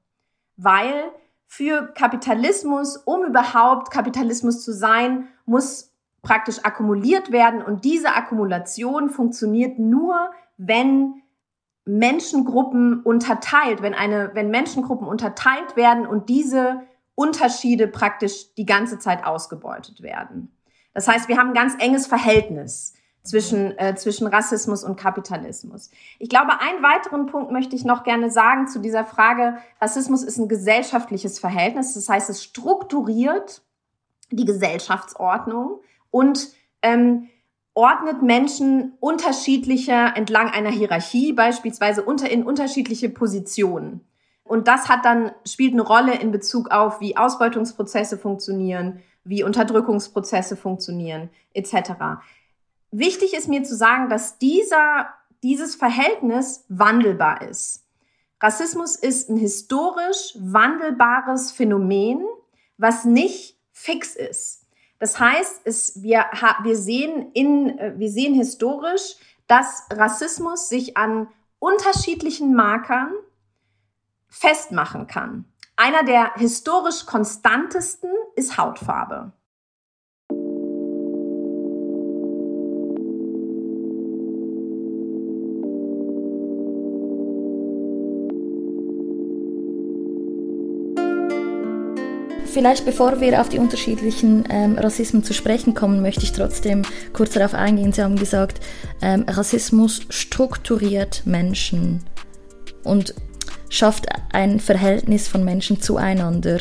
Weil 0.58 1.12
für 1.46 1.94
Kapitalismus, 1.94 2.98
um 2.98 3.26
überhaupt 3.26 3.92
Kapitalismus 3.92 4.64
zu 4.64 4.74
sein, 4.74 5.28
muss 5.46 5.92
praktisch 6.22 6.64
akkumuliert 6.64 7.32
werden 7.32 7.62
und 7.62 7.84
diese 7.84 8.16
Akkumulation 8.16 9.10
funktioniert 9.10 9.78
nur, 9.78 10.32
wenn 10.58 11.22
Menschengruppen 11.86 13.02
unterteilt, 13.04 13.82
wenn 13.82 13.94
eine, 13.94 14.32
wenn 14.34 14.50
Menschengruppen 14.50 15.08
unterteilt 15.08 15.76
werden 15.76 16.08
und 16.08 16.30
diese 16.30 16.84
Unterschiede 17.16 17.88
praktisch 17.88 18.54
die 18.56 18.66
ganze 18.66 19.00
Zeit 19.00 19.26
ausgebeutet 19.26 20.02
werden. 20.02 20.56
Das 20.94 21.08
heißt, 21.08 21.28
wir 21.28 21.38
haben 21.38 21.50
ein 21.50 21.54
ganz 21.54 21.76
enges 21.78 22.08
Verhältnis 22.08 22.94
zwischen, 23.24 23.78
äh, 23.78 23.96
zwischen 23.96 24.28
Rassismus 24.28 24.84
und 24.84 24.98
Kapitalismus. 24.98 25.90
Ich 26.20 26.30
glaube, 26.30 26.60
einen 26.60 26.84
weiteren 26.84 27.26
Punkt 27.26 27.52
möchte 27.52 27.76
ich 27.76 27.86
noch 27.86 28.04
gerne 28.04 28.30
sagen 28.30 28.68
zu 28.68 28.80
dieser 28.80 29.06
Frage. 29.06 29.58
Rassismus 29.82 30.24
ist 30.24 30.38
ein 30.38 30.50
gesellschaftliches 30.50 31.40
Verhältnis. 31.40 31.94
Das 31.94 32.10
heißt, 32.10 32.30
es 32.30 32.44
strukturiert 32.44 33.62
die 34.30 34.46
Gesellschaftsordnung 34.46 35.80
und 36.12 36.50
ähm, 36.82 37.30
ordnet 37.74 38.22
Menschen 38.22 38.94
unterschiedlicher 39.00 40.16
entlang 40.16 40.50
einer 40.50 40.70
Hierarchie, 40.70 41.34
beispielsweise 41.34 42.04
unter, 42.04 42.30
in 42.30 42.44
unterschiedliche 42.44 43.10
Positionen. 43.10 44.02
Und 44.44 44.68
das 44.68 44.90
hat 44.90 45.06
dann, 45.06 45.32
spielt 45.48 45.74
eine 45.74 45.82
Rolle 45.82 46.16
in 46.16 46.32
Bezug 46.32 46.72
auf, 46.72 47.00
wie 47.00 47.16
Ausbeutungsprozesse 47.16 48.18
funktionieren, 48.18 49.00
wie 49.24 49.44
Unterdrückungsprozesse 49.44 50.58
funktionieren, 50.58 51.30
etc. 51.54 51.94
Wichtig 52.96 53.34
ist 53.34 53.48
mir 53.48 53.64
zu 53.64 53.76
sagen, 53.76 54.08
dass 54.08 54.38
dieser, 54.38 55.10
dieses 55.42 55.76
Verhältnis 55.76 56.64
wandelbar 56.70 57.42
ist. 57.42 57.88
Rassismus 58.40 58.96
ist 58.96 59.30
ein 59.30 59.38
historisch 59.38 60.38
wandelbares 60.38 61.52
Phänomen, 61.52 62.24
was 62.78 63.04
nicht 63.04 63.58
fix 63.72 64.16
ist. 64.16 64.68
Das 65.00 65.20
heißt, 65.20 65.62
es, 65.64 66.04
wir, 66.04 66.26
wir, 66.62 66.78
sehen 66.78 67.32
in, 67.34 67.80
äh, 67.80 67.94
wir 67.98 68.12
sehen 68.12 68.36
historisch, 68.36 69.16
dass 69.48 69.88
Rassismus 69.92 70.70
sich 70.70 70.96
an 70.96 71.28
unterschiedlichen 71.58 72.54
Markern 72.54 73.12
festmachen 74.28 75.08
kann. 75.08 75.46
Einer 75.76 76.04
der 76.04 76.36
historisch 76.36 77.08
konstantesten 77.08 78.12
ist 78.36 78.60
Hautfarbe. 78.60 79.32
Vielleicht 92.54 92.86
bevor 92.86 93.20
wir 93.20 93.42
auf 93.42 93.50
die 93.50 93.58
unterschiedlichen 93.58 94.44
ähm, 94.48 94.78
Rassismen 94.78 95.24
zu 95.24 95.34
sprechen 95.34 95.74
kommen, 95.74 96.04
möchte 96.04 96.22
ich 96.22 96.34
trotzdem 96.34 96.84
kurz 97.12 97.34
darauf 97.34 97.56
eingehen. 97.56 97.92
Sie 97.92 98.04
haben 98.04 98.16
gesagt, 98.16 98.60
ähm, 99.02 99.26
Rassismus 99.28 100.02
strukturiert 100.10 101.24
Menschen 101.26 102.04
und 102.84 103.16
schafft 103.70 104.06
ein 104.34 104.60
Verhältnis 104.60 105.28
von 105.28 105.44
Menschen 105.44 105.82
zueinander. 105.82 106.60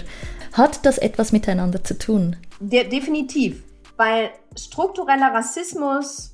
Hat 0.54 0.86
das 0.86 0.96
etwas 0.96 1.30
miteinander 1.30 1.84
zu 1.84 1.98
tun? 1.98 2.36
De 2.58 2.88
definitiv, 2.88 3.62
weil 3.98 4.30
struktureller 4.56 5.34
Rassismus 5.34 6.32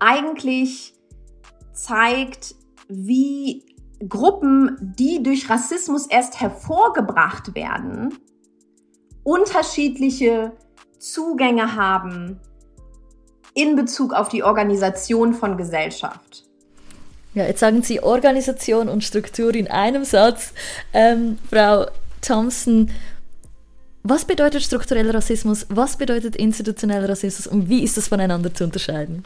eigentlich 0.00 0.92
zeigt, 1.72 2.56
wie 2.88 3.67
Gruppen, 4.06 4.76
die 4.98 5.22
durch 5.22 5.50
Rassismus 5.50 6.06
erst 6.06 6.40
hervorgebracht 6.40 7.54
werden, 7.54 8.18
unterschiedliche 9.24 10.52
Zugänge 10.98 11.74
haben 11.74 12.40
in 13.54 13.74
Bezug 13.74 14.12
auf 14.12 14.28
die 14.28 14.42
Organisation 14.42 15.34
von 15.34 15.56
Gesellschaft. 15.56 16.44
Ja, 17.34 17.44
jetzt 17.44 17.60
sagen 17.60 17.82
Sie 17.82 18.02
Organisation 18.02 18.88
und 18.88 19.04
Struktur 19.04 19.54
in 19.54 19.68
einem 19.68 20.04
Satz. 20.04 20.52
Ähm, 20.92 21.38
Frau 21.50 21.86
Thompson, 22.20 22.90
was 24.02 24.24
bedeutet 24.24 24.62
struktureller 24.62 25.14
Rassismus? 25.14 25.66
Was 25.68 25.96
bedeutet 25.96 26.36
institutioneller 26.36 27.08
Rassismus? 27.08 27.46
Und 27.46 27.68
wie 27.68 27.82
ist 27.82 27.96
das 27.96 28.08
voneinander 28.08 28.54
zu 28.54 28.64
unterscheiden? 28.64 29.24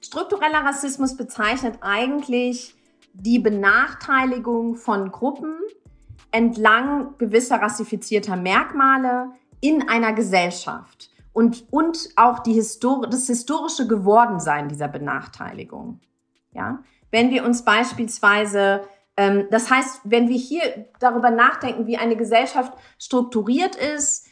Struktureller 0.00 0.64
Rassismus 0.64 1.16
bezeichnet 1.16 1.74
eigentlich 1.80 2.75
die 3.18 3.38
Benachteiligung 3.38 4.76
von 4.76 5.10
Gruppen 5.10 5.54
entlang 6.30 7.16
gewisser 7.18 7.56
rassifizierter 7.56 8.36
Merkmale 8.36 9.30
in 9.60 9.88
einer 9.88 10.12
Gesellschaft 10.12 11.10
und, 11.32 11.64
und 11.70 12.10
auch 12.16 12.40
die 12.40 12.52
Histori 12.52 13.08
das 13.10 13.26
historische 13.26 13.86
Gewordensein 13.86 14.68
dieser 14.68 14.88
Benachteiligung. 14.88 16.00
Ja? 16.52 16.82
Wenn 17.10 17.30
wir 17.30 17.44
uns 17.44 17.64
beispielsweise, 17.64 18.82
ähm, 19.16 19.46
das 19.50 19.70
heißt, 19.70 20.00
wenn 20.04 20.28
wir 20.28 20.36
hier 20.38 20.86
darüber 20.98 21.30
nachdenken, 21.30 21.86
wie 21.86 21.96
eine 21.96 22.16
Gesellschaft 22.16 22.72
strukturiert 22.98 23.76
ist 23.76 24.26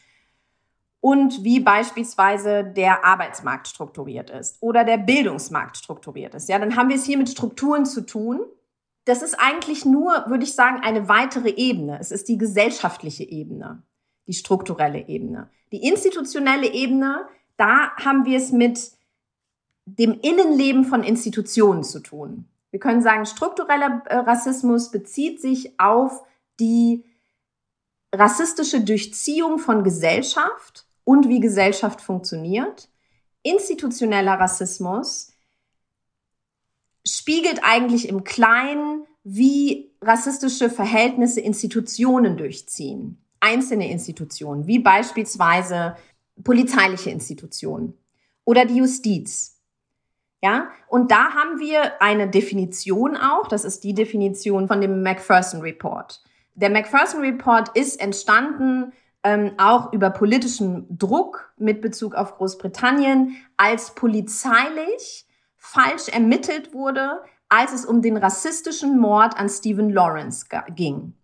und 1.00 1.42
wie 1.44 1.60
beispielsweise 1.60 2.64
der 2.64 3.04
Arbeitsmarkt 3.04 3.68
strukturiert 3.68 4.30
ist 4.30 4.62
oder 4.62 4.84
der 4.84 4.98
Bildungsmarkt 4.98 5.76
strukturiert 5.76 6.34
ist, 6.34 6.48
ja, 6.48 6.58
dann 6.58 6.76
haben 6.76 6.88
wir 6.88 6.96
es 6.96 7.04
hier 7.04 7.18
mit 7.18 7.28
Strukturen 7.28 7.86
zu 7.86 8.06
tun, 8.06 8.40
das 9.04 9.22
ist 9.22 9.34
eigentlich 9.34 9.84
nur, 9.84 10.24
würde 10.26 10.44
ich 10.44 10.54
sagen, 10.54 10.80
eine 10.82 11.08
weitere 11.08 11.50
Ebene. 11.50 11.98
Es 12.00 12.10
ist 12.10 12.28
die 12.28 12.38
gesellschaftliche 12.38 13.24
Ebene, 13.24 13.82
die 14.26 14.32
strukturelle 14.32 15.08
Ebene. 15.08 15.50
Die 15.72 15.86
institutionelle 15.86 16.72
Ebene, 16.72 17.26
da 17.56 17.94
haben 17.96 18.24
wir 18.24 18.38
es 18.38 18.50
mit 18.50 18.92
dem 19.84 20.18
Innenleben 20.20 20.84
von 20.84 21.02
Institutionen 21.02 21.84
zu 21.84 22.00
tun. 22.00 22.46
Wir 22.70 22.80
können 22.80 23.02
sagen, 23.02 23.26
struktureller 23.26 24.02
äh, 24.06 24.16
Rassismus 24.16 24.90
bezieht 24.90 25.40
sich 25.40 25.78
auf 25.78 26.22
die 26.58 27.04
rassistische 28.14 28.80
Durchziehung 28.80 29.58
von 29.58 29.84
Gesellschaft 29.84 30.86
und 31.04 31.28
wie 31.28 31.40
Gesellschaft 31.40 32.00
funktioniert. 32.00 32.88
Institutioneller 33.42 34.34
Rassismus 34.40 35.33
spiegelt 37.06 37.60
eigentlich 37.62 38.08
im 38.08 38.24
Kleinen, 38.24 39.06
wie 39.24 39.90
rassistische 40.00 40.70
Verhältnisse 40.70 41.40
Institutionen 41.40 42.36
durchziehen. 42.36 43.18
Einzelne 43.40 43.90
Institutionen, 43.90 44.66
wie 44.66 44.78
beispielsweise 44.78 45.96
polizeiliche 46.42 47.10
Institutionen 47.10 47.94
oder 48.44 48.64
die 48.64 48.76
Justiz. 48.76 49.60
Ja, 50.42 50.68
und 50.88 51.10
da 51.10 51.30
haben 51.32 51.58
wir 51.58 52.02
eine 52.02 52.28
Definition 52.28 53.16
auch, 53.16 53.48
das 53.48 53.64
ist 53.64 53.82
die 53.82 53.94
Definition 53.94 54.68
von 54.68 54.80
dem 54.80 55.02
Macpherson 55.02 55.62
Report. 55.62 56.22
Der 56.54 56.68
Macpherson 56.68 57.20
Report 57.20 57.74
ist 57.74 57.98
entstanden 58.00 58.92
ähm, 59.22 59.52
auch 59.56 59.92
über 59.94 60.10
politischen 60.10 60.86
Druck 60.90 61.52
mit 61.56 61.80
Bezug 61.80 62.14
auf 62.14 62.36
Großbritannien 62.36 63.36
als 63.56 63.94
polizeilich 63.94 65.23
falsch 65.64 66.08
ermittelt 66.08 66.74
wurde, 66.74 67.22
als 67.48 67.72
es 67.72 67.86
um 67.86 68.02
den 68.02 68.18
rassistischen 68.18 68.98
Mord 68.98 69.38
an 69.38 69.48
Stephen 69.48 69.88
Lawrence 69.88 70.46
ging. 70.76 71.14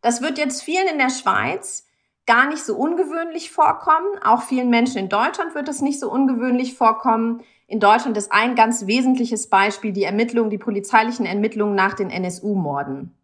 Das 0.00 0.20
wird 0.20 0.36
jetzt 0.36 0.62
vielen 0.62 0.88
in 0.88 0.98
der 0.98 1.10
Schweiz 1.10 1.86
gar 2.26 2.48
nicht 2.48 2.64
so 2.64 2.76
ungewöhnlich 2.76 3.52
vorkommen. 3.52 4.18
Auch 4.24 4.42
vielen 4.42 4.68
Menschen 4.68 4.98
in 4.98 5.08
Deutschland 5.08 5.54
wird 5.54 5.68
es 5.68 5.80
nicht 5.80 6.00
so 6.00 6.10
ungewöhnlich 6.10 6.76
vorkommen. 6.76 7.42
In 7.68 7.78
Deutschland 7.78 8.16
ist 8.16 8.32
ein 8.32 8.56
ganz 8.56 8.86
wesentliches 8.88 9.48
Beispiel 9.48 9.92
die 9.92 10.04
Ermittlungen, 10.04 10.50
die 10.50 10.58
polizeilichen 10.58 11.24
Ermittlungen 11.24 11.76
nach 11.76 11.94
den 11.94 12.10
NSU-Morden. 12.10 13.14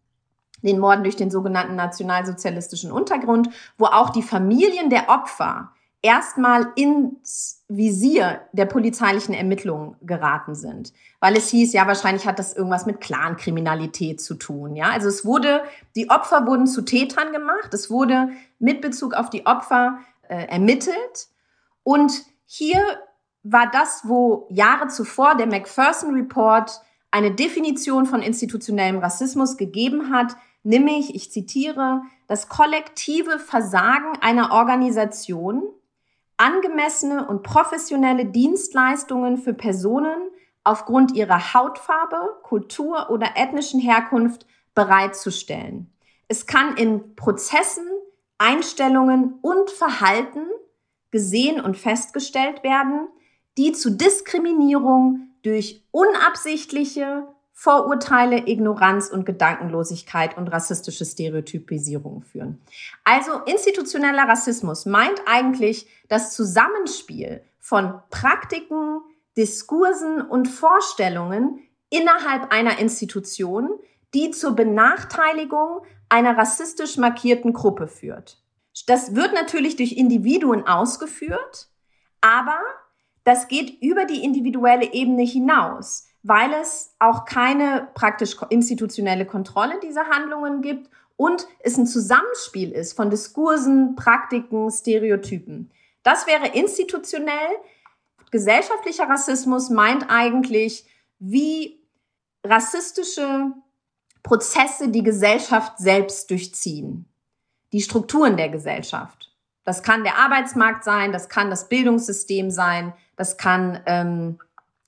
Den 0.63 0.79
Morden 0.79 1.03
durch 1.03 1.17
den 1.17 1.31
sogenannten 1.31 1.75
nationalsozialistischen 1.75 2.93
Untergrund, 2.93 3.49
wo 3.77 3.87
auch 3.87 4.09
die 4.09 4.23
Familien 4.23 4.89
der 4.89 5.09
Opfer 5.09 5.73
erstmal 6.01 6.71
ins 6.75 7.60
Visier 7.77 8.41
der 8.51 8.65
polizeilichen 8.65 9.33
Ermittlungen 9.33 9.95
geraten 10.01 10.55
sind. 10.55 10.93
Weil 11.19 11.37
es 11.37 11.49
hieß, 11.49 11.73
ja, 11.73 11.87
wahrscheinlich 11.87 12.27
hat 12.27 12.39
das 12.39 12.53
irgendwas 12.53 12.85
mit 12.85 13.01
Clankriminalität 13.01 14.21
zu 14.21 14.35
tun. 14.35 14.75
Ja, 14.75 14.89
also 14.91 15.07
es 15.07 15.25
wurde, 15.25 15.63
die 15.95 16.09
Opfer 16.09 16.45
wurden 16.45 16.67
zu 16.67 16.81
Tätern 16.81 17.31
gemacht. 17.31 17.73
Es 17.73 17.89
wurde 17.89 18.29
mit 18.59 18.81
Bezug 18.81 19.13
auf 19.13 19.29
die 19.29 19.45
Opfer 19.45 19.99
äh, 20.27 20.47
ermittelt. 20.47 21.27
Und 21.83 22.11
hier 22.45 22.81
war 23.43 23.69
das, 23.71 24.01
wo 24.05 24.47
Jahre 24.49 24.87
zuvor 24.87 25.35
der 25.35 25.47
Macpherson 25.47 26.13
Report 26.13 26.81
eine 27.11 27.31
Definition 27.31 28.05
von 28.05 28.21
institutionellem 28.21 28.99
Rassismus 28.99 29.57
gegeben 29.57 30.13
hat, 30.13 30.35
nämlich, 30.63 31.15
ich 31.15 31.31
zitiere, 31.31 32.01
das 32.27 32.47
kollektive 32.47 33.39
Versagen 33.39 34.17
einer 34.21 34.51
Organisation, 34.51 35.63
angemessene 36.41 37.27
und 37.27 37.43
professionelle 37.43 38.25
Dienstleistungen 38.25 39.37
für 39.37 39.53
Personen 39.53 40.31
aufgrund 40.63 41.13
ihrer 41.13 41.53
Hautfarbe, 41.53 42.39
Kultur 42.41 43.11
oder 43.11 43.33
ethnischen 43.35 43.79
Herkunft 43.79 44.47
bereitzustellen. 44.73 45.93
Es 46.27 46.47
kann 46.47 46.77
in 46.77 47.15
Prozessen, 47.15 47.85
Einstellungen 48.39 49.35
und 49.43 49.69
Verhalten 49.69 50.47
gesehen 51.11 51.61
und 51.61 51.77
festgestellt 51.77 52.63
werden, 52.63 53.07
die 53.59 53.71
zu 53.73 53.91
Diskriminierung 53.91 55.27
durch 55.43 55.85
unabsichtliche 55.91 57.27
Vorurteile, 57.53 58.47
Ignoranz 58.47 59.09
und 59.09 59.25
Gedankenlosigkeit 59.25 60.37
und 60.37 60.47
rassistische 60.47 61.05
Stereotypisierung 61.05 62.23
führen. 62.23 62.61
Also 63.03 63.33
institutioneller 63.45 64.27
Rassismus 64.27 64.85
meint 64.85 65.21
eigentlich 65.25 65.87
das 66.07 66.33
Zusammenspiel 66.33 67.43
von 67.59 67.99
Praktiken, 68.09 69.01
Diskursen 69.37 70.21
und 70.21 70.47
Vorstellungen 70.47 71.59
innerhalb 71.89 72.51
einer 72.51 72.79
Institution, 72.79 73.69
die 74.13 74.31
zur 74.31 74.55
Benachteiligung 74.55 75.81
einer 76.09 76.37
rassistisch 76.37 76.97
markierten 76.97 77.53
Gruppe 77.53 77.87
führt. 77.87 78.41
Das 78.87 79.15
wird 79.15 79.33
natürlich 79.33 79.75
durch 79.75 79.93
Individuen 79.93 80.67
ausgeführt, 80.67 81.69
aber 82.21 82.59
das 83.23 83.47
geht 83.47 83.81
über 83.81 84.05
die 84.05 84.23
individuelle 84.23 84.93
Ebene 84.93 85.23
hinaus 85.23 86.07
weil 86.23 86.53
es 86.53 86.93
auch 86.99 87.25
keine 87.25 87.89
praktisch 87.93 88.37
institutionelle 88.49 89.25
Kontrolle 89.25 89.79
dieser 89.81 90.07
Handlungen 90.07 90.61
gibt 90.61 90.89
und 91.17 91.47
es 91.59 91.77
ein 91.77 91.87
Zusammenspiel 91.87 92.71
ist 92.71 92.93
von 92.93 93.09
Diskursen, 93.09 93.95
Praktiken, 93.95 94.69
Stereotypen. 94.71 95.71
Das 96.03 96.27
wäre 96.27 96.47
institutionell. 96.47 97.49
Gesellschaftlicher 98.31 99.09
Rassismus 99.09 99.69
meint 99.69 100.05
eigentlich, 100.09 100.85
wie 101.19 101.79
rassistische 102.43 103.51
Prozesse 104.23 104.89
die 104.89 105.03
Gesellschaft 105.03 105.77
selbst 105.77 106.29
durchziehen. 106.31 107.05
Die 107.71 107.81
Strukturen 107.81 108.37
der 108.37 108.49
Gesellschaft. 108.49 109.31
Das 109.63 109.83
kann 109.83 110.03
der 110.03 110.17
Arbeitsmarkt 110.17 110.83
sein, 110.83 111.11
das 111.11 111.29
kann 111.29 111.49
das 111.49 111.69
Bildungssystem 111.69 112.49
sein, 112.49 112.93
das 113.15 113.37
kann 113.37 113.79
ähm, 113.85 114.39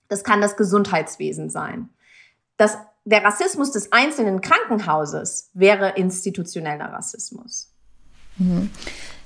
das 0.08 0.24
kann 0.24 0.42
das 0.42 0.58
Gesundheitswesen 0.58 1.50
sein. 1.50 1.90
Das, 2.58 2.78
der 3.06 3.24
Rassismus 3.24 3.72
des 3.72 3.92
einzelnen 3.92 4.42
Krankenhauses 4.42 5.50
wäre 5.54 5.92
institutioneller 5.92 6.86
Rassismus. 6.86 7.72
Mhm. 8.38 8.70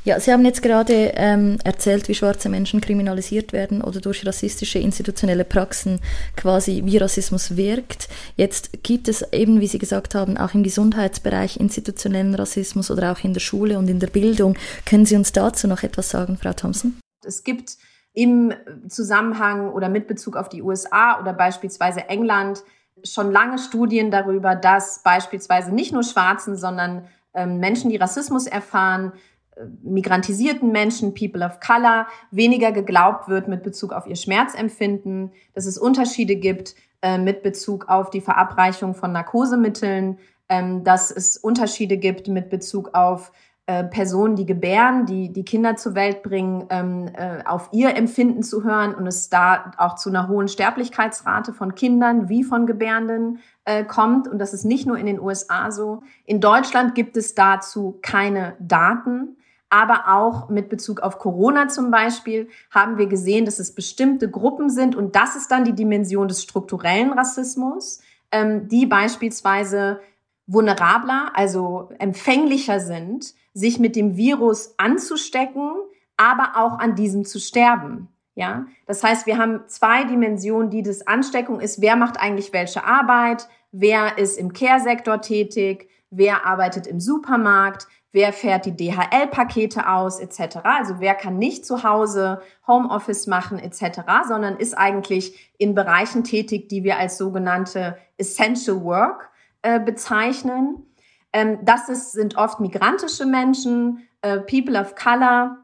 Ja, 0.08 0.22
Sie 0.22 0.32
haben 0.32 0.46
jetzt 0.46 0.62
gerade 0.62 1.12
ähm, 1.16 1.58
erzählt, 1.66 2.08
wie 2.08 2.16
schwarze 2.16 2.48
Menschen 2.48 2.80
kriminalisiert 2.80 3.52
werden 3.52 3.82
oder 3.82 4.00
durch 4.00 4.26
rassistische 4.26 4.80
institutionelle 4.80 5.44
Praxen 5.44 6.00
quasi 6.38 6.84
wie 6.86 6.96
Rassismus 6.96 7.58
wirkt. 7.58 8.08
Jetzt 8.38 8.84
gibt 8.84 9.10
es 9.10 9.22
eben, 9.34 9.60
wie 9.60 9.68
Sie 9.68 9.80
gesagt 9.80 10.16
haben, 10.16 10.38
auch 10.38 10.54
im 10.54 10.64
Gesundheitsbereich 10.64 11.58
institutionellen 11.58 12.36
Rassismus 12.36 12.90
oder 12.90 13.12
auch 13.12 13.22
in 13.26 13.34
der 13.34 13.42
Schule 13.42 13.78
und 13.78 13.90
in 13.90 14.00
der 14.00 14.08
Bildung. 14.08 14.58
Können 14.86 15.06
Sie 15.06 15.18
uns 15.18 15.34
dazu 15.34 15.68
noch 15.68 15.84
etwas 15.84 16.10
sagen, 16.10 16.38
Frau 16.42 16.54
Thompson? 16.54 16.98
Es 17.26 17.44
gibt 17.44 17.76
im 18.18 18.52
Zusammenhang 18.88 19.70
oder 19.70 19.90
mit 19.90 20.08
Bezug 20.08 20.38
auf 20.38 20.50
die 20.50 20.64
USA 20.64 21.20
oder 21.22 21.34
beispielsweise 21.34 22.10
England 22.10 22.64
schon 23.04 23.32
lange 23.32 23.60
Studien 23.60 24.10
darüber, 24.10 24.56
dass 24.56 25.04
beispielsweise 25.04 25.72
nicht 25.72 25.94
nur 25.94 26.02
Schwarzen, 26.02 26.58
sondern 26.58 27.08
ähm, 27.36 27.60
Menschen, 27.60 27.92
die 27.92 27.98
Rassismus 27.98 28.48
erfahren, 28.48 29.14
äh, 29.56 29.66
migrantisierten 29.84 30.72
Menschen, 30.72 31.14
People 31.14 31.46
of 31.46 31.60
Color, 31.60 32.08
weniger 32.32 32.72
geglaubt 32.72 33.30
wird 33.30 33.48
mit 33.48 33.62
Bezug 33.62 33.94
auf 33.94 34.08
ihr 34.08 34.16
Schmerzempfinden, 34.16 35.32
dass 35.54 35.68
es 35.68 35.78
Unterschiede 35.78 36.38
gibt 36.38 36.74
äh, 37.04 37.20
mit 37.20 37.44
Bezug 37.44 37.88
auf 37.88 38.10
die 38.10 38.22
Verabreichung 38.22 38.96
von 38.96 39.12
Narkosemitteln, 39.12 40.18
ähm, 40.50 40.84
dass 40.84 41.12
es 41.12 41.38
Unterschiede 41.38 41.98
gibt 41.98 42.30
mit 42.30 42.50
Bezug 42.50 42.96
auf 42.96 43.32
äh, 43.70 43.84
Personen, 43.84 44.38
die 44.38 44.46
gebären, 44.46 45.06
die 45.06 45.34
die 45.34 45.44
Kinder 45.44 45.76
zur 45.76 45.94
Welt 45.94 46.24
bringen, 46.24 46.68
ähm, 46.70 47.10
äh, 47.14 47.44
auf 47.44 47.68
ihr 47.74 47.98
Empfinden 47.98 48.42
zu 48.42 48.64
hören 48.64 48.96
und 48.96 49.06
es 49.08 49.30
da 49.30 49.74
auch 49.76 49.96
zu 49.96 50.08
einer 50.08 50.30
hohen 50.30 50.48
Sterblichkeitsrate 50.48 51.52
von 51.52 51.76
Kindern 51.76 52.30
wie 52.30 52.46
von 52.46 52.66
Gebärenden 52.66 53.40
äh, 53.66 53.84
kommt. 53.84 54.30
Und 54.30 54.40
das 54.40 54.54
ist 54.54 54.64
nicht 54.64 54.88
nur 54.88 54.98
in 54.98 55.06
den 55.06 55.20
USA 55.20 55.70
so. 55.72 56.02
In 56.24 56.40
Deutschland 56.40 56.96
gibt 56.96 57.18
es 57.18 57.36
dazu 57.36 58.00
keine 58.02 58.56
Daten. 58.60 59.36
Aber 59.70 60.14
auch 60.16 60.48
mit 60.48 60.70
Bezug 60.70 61.02
auf 61.02 61.20
Corona 61.20 61.68
zum 61.68 61.92
Beispiel 61.92 62.48
haben 62.72 62.98
wir 62.98 63.08
gesehen, 63.08 63.44
dass 63.44 63.60
es 63.60 63.76
bestimmte 63.76 64.32
Gruppen 64.32 64.70
sind 64.70 64.96
und 64.96 65.18
das 65.18 65.36
ist 65.36 65.52
dann 65.52 65.66
die 65.66 65.76
Dimension 65.76 66.30
des 66.30 66.42
strukturellen 66.42 67.12
Rassismus, 67.12 68.00
ähm, 68.32 68.70
die 68.70 68.86
beispielsweise 68.86 70.00
vulnerabler, 70.46 71.32
also 71.34 71.90
empfänglicher 72.00 72.80
sind 72.80 73.34
sich 73.58 73.80
mit 73.80 73.96
dem 73.96 74.18
Virus 74.18 74.76
anzustecken, 74.78 75.72
aber 76.16 76.52
auch 76.56 76.78
an 76.80 76.96
diesem 76.96 77.26
zu 77.26 77.40
sterben. 77.40 78.08
Ja, 78.36 78.68
das 78.86 79.04
heißt, 79.04 79.26
wir 79.26 79.40
haben 79.40 79.62
zwei 79.68 80.04
Dimensionen, 80.04 80.70
die 80.70 80.84
das 80.84 81.08
Ansteckung 81.08 81.60
ist. 81.60 81.82
Wer 81.82 81.96
macht 81.96 82.20
eigentlich 82.20 82.54
welche 82.54 82.84
Arbeit? 82.84 83.48
Wer 83.72 84.20
ist 84.20 84.38
im 84.38 84.54
Care-Sektor 84.54 85.22
tätig? 85.22 85.90
Wer 86.12 86.46
arbeitet 86.46 86.86
im 86.86 87.00
Supermarkt? 87.00 87.88
Wer 88.12 88.32
fährt 88.34 88.68
die 88.68 88.76
DHL-Pakete 88.76 89.90
aus, 89.90 90.20
etc. 90.20 90.60
Also 90.64 91.00
wer 91.00 91.16
kann 91.16 91.40
nicht 91.40 91.66
zu 91.66 91.84
Hause 91.84 92.42
Homeoffice 92.68 93.26
machen, 93.26 93.58
etc., 93.58 94.02
sondern 94.28 94.58
ist 94.58 94.78
eigentlich 94.78 95.52
in 95.58 95.74
Bereichen 95.74 96.24
tätig, 96.24 96.70
die 96.70 96.84
wir 96.84 96.98
als 96.98 97.18
sogenannte 97.18 97.98
Essential 98.18 98.84
Work 98.84 99.32
äh, 99.64 99.80
bezeichnen. 99.80 100.84
Ähm, 101.34 101.60
das 101.64 101.90
ist, 101.90 102.12
sind 102.14 102.38
oft 102.38 102.60
migrantische 102.60 103.26
Menschen, 103.26 104.08
äh, 104.22 104.40
People 104.40 104.80
of 104.80 104.96
Color 104.96 105.58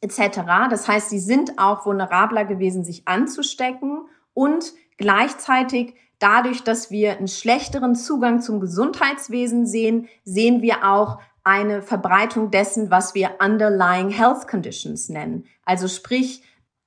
etc. 0.00 0.40
Das 0.70 0.86
heißt, 0.86 1.10
sie 1.10 1.18
sind 1.18 1.58
auch 1.58 1.84
vulnerabler 1.86 2.44
gewesen, 2.44 2.84
sich 2.84 3.06
anzustecken 3.08 4.06
und 4.34 4.72
gleichzeitig 4.96 5.94
dadurch, 6.18 6.62
dass 6.64 6.90
wir 6.90 7.16
einen 7.16 7.28
schlechteren 7.28 7.94
Zugang 7.94 8.40
zum 8.40 8.60
Gesundheitswesen 8.60 9.66
sehen, 9.66 10.08
sehen 10.24 10.62
wir 10.62 10.84
auch 10.84 11.18
eine 11.44 11.82
Verbreitung 11.82 12.50
dessen, 12.50 12.90
was 12.90 13.14
wir 13.14 13.36
underlying 13.42 14.10
health 14.10 14.46
conditions 14.46 15.08
nennen. 15.08 15.46
Also 15.64 15.88
sprich 15.88 16.42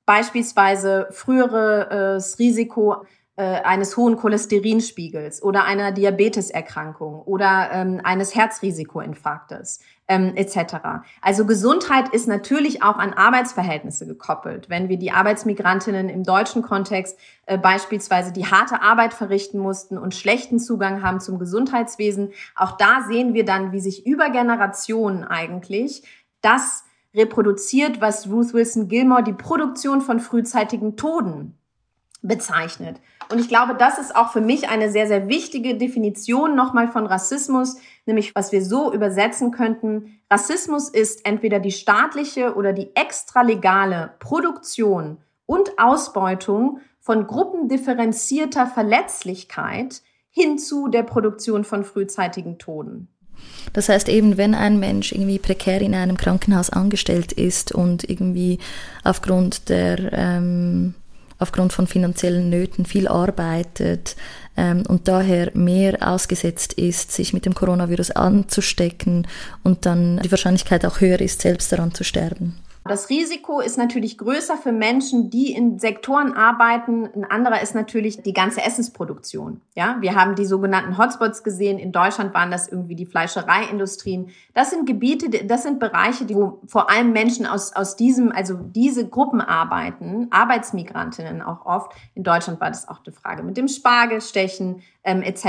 beispielsweise 0.06 1.08
früheres 1.12 2.38
Risiko 2.38 3.06
eines 3.44 3.98
hohen 3.98 4.18
Cholesterinspiegels 4.18 5.42
oder 5.42 5.64
einer 5.64 5.92
Diabeteserkrankung 5.92 7.22
oder 7.22 7.70
ähm, 7.72 8.02
eines 8.04 8.36
Herzrisikoinfarktes 8.36 9.80
ähm, 10.08 10.34
etc. 10.36 10.76
Also 11.22 11.46
Gesundheit 11.46 12.10
ist 12.10 12.28
natürlich 12.28 12.84
auch 12.84 12.98
an 12.98 13.14
Arbeitsverhältnisse 13.14 14.06
gekoppelt. 14.06 14.70
Wenn 14.70 14.90
wir 14.90 14.98
die 14.98 15.12
Arbeitsmigrantinnen 15.12 16.10
im 16.10 16.24
deutschen 16.24 16.62
Kontext 16.62 17.18
äh, 17.46 17.58
beispielsweise 17.58 18.34
die 18.34 18.46
harte 18.46 18.82
Arbeit 18.82 19.14
verrichten 19.14 19.58
mussten 19.58 19.98
und 19.98 20.14
schlechten 20.14 20.60
Zugang 20.60 21.02
haben 21.02 21.22
zum 21.22 21.40
Gesundheitswesen, 21.40 22.34
auch 22.56 22.78
da 22.78 23.06
sehen 23.08 23.34
wir 23.34 23.46
dann, 23.46 23.72
wie 23.72 23.80
sich 23.80 24.06
über 24.06 24.30
Generationen 24.30 25.24
eigentlich 25.24 26.04
das 26.42 26.84
reproduziert, 27.16 28.02
was 28.02 28.30
Ruth 28.30 28.54
Wilson 28.54 28.88
Gilmore 28.88 29.24
die 29.24 29.34
Produktion 29.34 30.02
von 30.02 30.20
frühzeitigen 30.20 30.98
Toden 30.98 31.58
bezeichnet. 32.22 33.00
Und 33.32 33.40
ich 33.40 33.48
glaube, 33.48 33.76
das 33.76 33.98
ist 33.98 34.16
auch 34.16 34.32
für 34.32 34.42
mich 34.42 34.70
eine 34.70 34.92
sehr, 34.92 35.08
sehr 35.08 35.28
wichtige 35.28 35.76
Definition 35.76 36.56
nochmal 36.56 36.88
von 36.88 37.06
Rassismus, 37.06 37.78
nämlich 38.06 38.36
was 38.36 38.52
wir 38.52 38.64
so 38.64 38.94
übersetzen 38.94 39.52
könnten. 39.52 40.20
Rassismus 40.30 40.90
ist 40.90 41.26
entweder 41.26 41.60
die 41.60 41.72
staatliche 41.72 42.56
oder 42.56 42.74
die 42.74 42.96
extralegale 42.96 44.14
Produktion 44.20 45.18
und 45.46 45.72
Ausbeutung 45.78 46.80
von 47.00 47.26
gruppendifferenzierter 47.26 48.68
Verletzlichkeit 48.68 50.02
hin 50.30 50.60
zu 50.60 50.88
der 50.88 51.04
Produktion 51.04 51.64
von 51.64 51.84
frühzeitigen 51.84 52.58
Toden. 52.58 53.08
Das 53.74 53.90
heißt 53.90 54.08
eben, 54.10 54.38
wenn 54.38 54.54
ein 54.54 54.80
Mensch 54.80 55.12
irgendwie 55.12 55.40
prekär 55.40 55.82
in 55.82 55.96
einem 55.96 56.18
Krankenhaus 56.18 56.70
angestellt 56.70 57.32
ist 57.32 57.72
und 57.72 58.08
irgendwie 58.08 58.60
aufgrund 59.04 59.70
der 59.70 60.14
ähm, 60.14 60.94
aufgrund 61.42 61.74
von 61.74 61.88
finanziellen 61.88 62.50
Nöten 62.50 62.86
viel 62.86 63.08
arbeitet 63.08 64.16
ähm, 64.56 64.84
und 64.88 65.08
daher 65.08 65.52
mehr 65.54 65.98
ausgesetzt 66.08 66.74
ist, 66.74 67.12
sich 67.12 67.34
mit 67.34 67.46
dem 67.46 67.56
Coronavirus 67.56 68.12
anzustecken 68.12 69.28
und 69.64 69.86
dann 69.86 70.20
die 70.20 70.32
Wahrscheinlichkeit 70.32 70.86
auch 70.86 71.02
höher 71.02 71.20
ist, 71.20 71.42
selbst 71.42 71.72
daran 71.72 71.94
zu 71.94 72.04
sterben. 72.04 72.58
Das 72.84 73.10
Risiko 73.10 73.60
ist 73.60 73.78
natürlich 73.78 74.18
größer 74.18 74.58
für 74.58 74.72
Menschen, 74.72 75.30
die 75.30 75.54
in 75.54 75.78
Sektoren 75.78 76.34
arbeiten. 76.34 77.08
Ein 77.14 77.26
anderer 77.26 77.62
ist 77.62 77.76
natürlich 77.76 78.24
die 78.24 78.34
ganze 78.34 78.64
Essensproduktion. 78.64 79.62
Ja, 79.76 79.98
wir 80.00 80.16
haben 80.16 80.34
die 80.34 80.46
sogenannten 80.46 80.98
Hotspots 80.98 81.44
gesehen. 81.44 81.78
In 81.78 81.92
Deutschland 81.92 82.34
waren 82.34 82.50
das 82.50 82.68
irgendwie 82.68 82.96
die 82.96 83.06
Fleischereiindustrien. 83.06 84.30
Das 84.56 84.72
sind 84.72 84.88
Gebiete, 84.88 85.30
das 85.46 85.62
sind 85.62 85.80
Bereiche, 85.80 86.28
wo 86.32 86.60
vor 86.66 86.90
allem 86.90 87.12
Menschen 87.12 87.46
aus, 87.46 87.76
aus 87.76 87.98
diesem, 87.98 88.32
also 88.32 88.56
diese 88.56 89.08
Gruppen 89.08 89.42
arbeiten, 89.42 90.28
Arbeitsmigrantinnen 90.32 91.44
auch 91.44 91.68
oft. 91.68 91.92
In 92.16 92.24
Deutschland 92.24 92.60
war 92.60 92.70
das 92.70 92.90
auch 92.90 93.02
eine 93.06 93.14
Frage 93.14 93.44
mit 93.44 93.58
dem 93.58 93.68
Spargelstechen 93.68 94.82
ähm, 95.04 95.22
etc. 95.22 95.46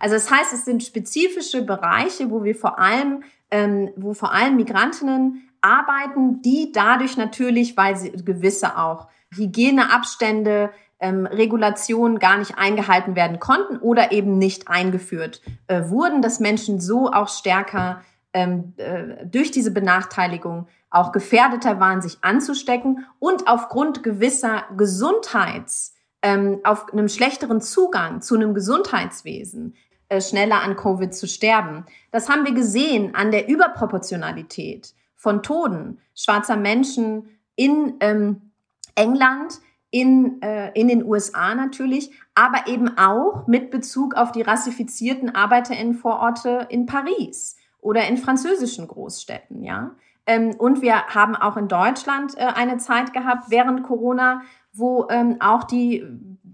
Also 0.00 0.16
das 0.16 0.28
heißt, 0.28 0.52
es 0.52 0.64
sind 0.64 0.82
spezifische 0.82 1.62
Bereiche, 1.62 2.30
wo 2.32 2.42
wir 2.42 2.56
vor 2.56 2.80
allem 2.80 3.22
ähm, 3.54 3.90
wo 3.94 4.14
vor 4.14 4.32
allem 4.32 4.56
Migrantinnen 4.56 5.48
arbeiten, 5.64 6.42
die 6.42 6.72
dadurch 6.72 7.16
natürlich, 7.16 7.76
weil 7.76 7.96
sie 7.96 8.12
gewisse 8.12 8.78
auch 8.78 9.08
Hygieneabstände, 9.34 10.70
ähm, 11.00 11.26
Regulationen 11.26 12.18
gar 12.18 12.38
nicht 12.38 12.56
eingehalten 12.56 13.16
werden 13.16 13.40
konnten 13.40 13.78
oder 13.78 14.12
eben 14.12 14.38
nicht 14.38 14.68
eingeführt 14.68 15.40
äh, 15.66 15.88
wurden, 15.88 16.22
dass 16.22 16.38
Menschen 16.38 16.80
so 16.80 17.10
auch 17.10 17.28
stärker 17.28 18.02
ähm, 18.32 18.74
äh, 18.76 19.26
durch 19.26 19.50
diese 19.50 19.70
Benachteiligung 19.70 20.68
auch 20.90 21.12
gefährdeter 21.12 21.80
waren, 21.80 22.02
sich 22.02 22.18
anzustecken 22.20 23.06
und 23.18 23.48
aufgrund 23.48 24.02
gewisser 24.02 24.64
Gesundheits, 24.76 25.94
ähm, 26.22 26.60
auf 26.62 26.92
einem 26.92 27.08
schlechteren 27.08 27.60
Zugang 27.60 28.22
zu 28.22 28.34
einem 28.36 28.54
Gesundheitswesen 28.54 29.74
äh, 30.08 30.20
schneller 30.20 30.62
an 30.62 30.76
Covid 30.76 31.14
zu 31.14 31.26
sterben. 31.26 31.84
Das 32.10 32.28
haben 32.28 32.44
wir 32.44 32.54
gesehen 32.54 33.14
an 33.14 33.30
der 33.30 33.48
Überproportionalität 33.48 34.94
von 35.24 35.42
Toten 35.42 35.98
schwarzer 36.14 36.56
Menschen 36.56 37.30
in 37.56 37.94
ähm, 38.00 38.52
England, 38.94 39.58
in, 39.90 40.42
äh, 40.42 40.70
in 40.78 40.88
den 40.88 41.02
USA 41.02 41.54
natürlich, 41.54 42.12
aber 42.34 42.66
eben 42.66 42.98
auch 42.98 43.46
mit 43.46 43.70
Bezug 43.70 44.14
auf 44.16 44.32
die 44.32 44.42
rassifizierten 44.42 45.34
ArbeiterInnenvororte 45.34 46.66
in 46.68 46.84
Paris 46.84 47.56
oder 47.80 48.06
in 48.06 48.18
französischen 48.18 48.86
Großstädten, 48.86 49.62
ja. 49.62 49.92
Ähm, 50.26 50.54
und 50.58 50.82
wir 50.82 51.06
haben 51.06 51.36
auch 51.36 51.56
in 51.56 51.68
Deutschland 51.68 52.36
äh, 52.36 52.44
eine 52.44 52.76
Zeit 52.76 53.14
gehabt 53.14 53.50
während 53.50 53.82
Corona, 53.82 54.42
wo 54.72 55.06
ähm, 55.08 55.36
auch 55.40 55.64
die 55.64 56.04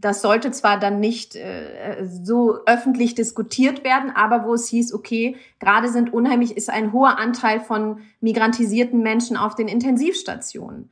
das 0.01 0.23
sollte 0.23 0.51
zwar 0.51 0.79
dann 0.79 0.99
nicht 0.99 1.37
äh, 1.37 2.07
so 2.07 2.59
öffentlich 2.67 3.15
diskutiert 3.15 3.85
werden, 3.85 4.11
aber 4.11 4.47
wo 4.47 4.55
es 4.55 4.69
hieß, 4.69 4.95
okay, 4.95 5.37
gerade 5.59 5.89
sind 5.89 6.13
unheimlich, 6.13 6.57
ist 6.57 6.71
ein 6.71 6.93
hoher 6.93 7.19
Anteil 7.19 7.61
von 7.61 8.01
migrantisierten 8.21 9.03
Menschen 9.03 9.37
auf 9.37 9.55
den 9.55 9.69
Intensivstationen. 9.69 10.91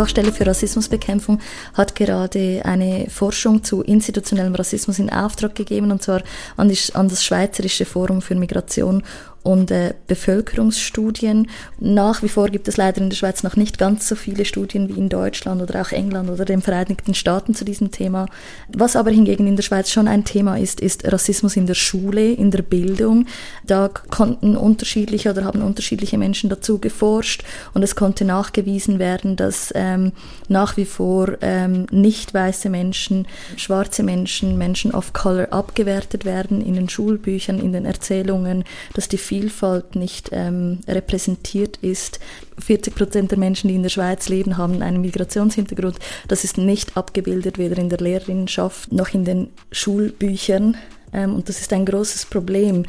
Fachstelle 0.00 0.32
für 0.32 0.46
Rassismusbekämpfung 0.46 1.40
hat 1.74 1.94
gerade 1.94 2.62
eine 2.64 3.10
Forschung 3.10 3.62
zu 3.62 3.82
institutionellem 3.82 4.54
Rassismus 4.54 4.98
in 4.98 5.10
Auftrag 5.10 5.54
gegeben, 5.54 5.92
und 5.92 6.02
zwar 6.02 6.22
an, 6.56 6.68
das 6.70 7.22
Schweizerische 7.22 7.84
Forum 7.84 8.22
für 8.22 8.34
Migration 8.34 9.02
und 9.42 9.70
äh, 9.70 9.94
Bevölkerungsstudien. 10.06 11.48
Nach 11.78 12.22
wie 12.22 12.28
vor 12.28 12.48
gibt 12.48 12.68
es 12.68 12.76
leider 12.76 13.00
in 13.00 13.10
der 13.10 13.16
Schweiz 13.16 13.42
noch 13.42 13.56
nicht 13.56 13.78
ganz 13.78 14.06
so 14.06 14.14
viele 14.14 14.44
Studien 14.44 14.88
wie 14.88 14.98
in 14.98 15.08
Deutschland 15.08 15.62
oder 15.62 15.80
auch 15.80 15.92
England 15.92 16.30
oder 16.30 16.44
den 16.44 16.60
Vereinigten 16.60 17.14
Staaten 17.14 17.54
zu 17.54 17.64
diesem 17.64 17.90
Thema. 17.90 18.26
Was 18.68 18.96
aber 18.96 19.10
hingegen 19.10 19.46
in 19.46 19.56
der 19.56 19.62
Schweiz 19.62 19.90
schon 19.90 20.08
ein 20.08 20.24
Thema 20.24 20.58
ist, 20.58 20.80
ist 20.80 21.10
Rassismus 21.10 21.56
in 21.56 21.66
der 21.66 21.74
Schule, 21.74 22.32
in 22.32 22.50
der 22.50 22.62
Bildung. 22.62 23.26
Da 23.66 23.88
konnten 23.88 24.56
unterschiedliche 24.56 25.30
oder 25.30 25.44
haben 25.44 25.62
unterschiedliche 25.62 26.18
Menschen 26.18 26.50
dazu 26.50 26.78
geforscht 26.78 27.42
und 27.72 27.82
es 27.82 27.96
konnte 27.96 28.24
nachgewiesen 28.24 28.98
werden, 28.98 29.36
dass 29.36 29.72
ähm, 29.74 30.12
nach 30.48 30.76
wie 30.76 30.84
vor 30.84 31.38
ähm, 31.40 31.86
nicht 31.90 32.34
weiße 32.34 32.68
Menschen, 32.68 33.26
schwarze 33.56 34.02
Menschen, 34.02 34.58
Menschen 34.58 34.92
of 34.92 35.12
Color 35.12 35.52
abgewertet 35.52 36.24
werden 36.24 36.60
in 36.60 36.74
den 36.74 36.88
Schulbüchern, 36.88 37.58
in 37.58 37.72
den 37.72 37.86
Erzählungen, 37.86 38.64
dass 38.94 39.08
die 39.08 39.18
Vielfalt 39.30 39.94
nicht 39.94 40.30
ähm, 40.32 40.80
repräsentiert 40.88 41.76
ist. 41.82 42.18
40 42.58 42.96
Prozent 42.96 43.30
der 43.30 43.38
Menschen, 43.38 43.68
die 43.68 43.76
in 43.76 43.84
der 43.84 43.88
Schweiz 43.88 44.28
leben, 44.28 44.56
haben 44.56 44.82
einen 44.82 45.00
Migrationshintergrund. 45.02 46.00
Das 46.26 46.42
ist 46.42 46.58
nicht 46.58 46.96
abgebildet, 46.96 47.56
weder 47.56 47.78
in 47.78 47.90
der 47.90 48.00
Lehrerinnenschaft 48.00 48.90
noch 48.90 49.14
in 49.14 49.24
den 49.24 49.50
Schulbüchern. 49.70 50.76
Ähm, 51.12 51.36
und 51.36 51.48
das 51.48 51.60
ist 51.60 51.72
ein 51.72 51.86
großes 51.86 52.26
Problem. 52.26 52.86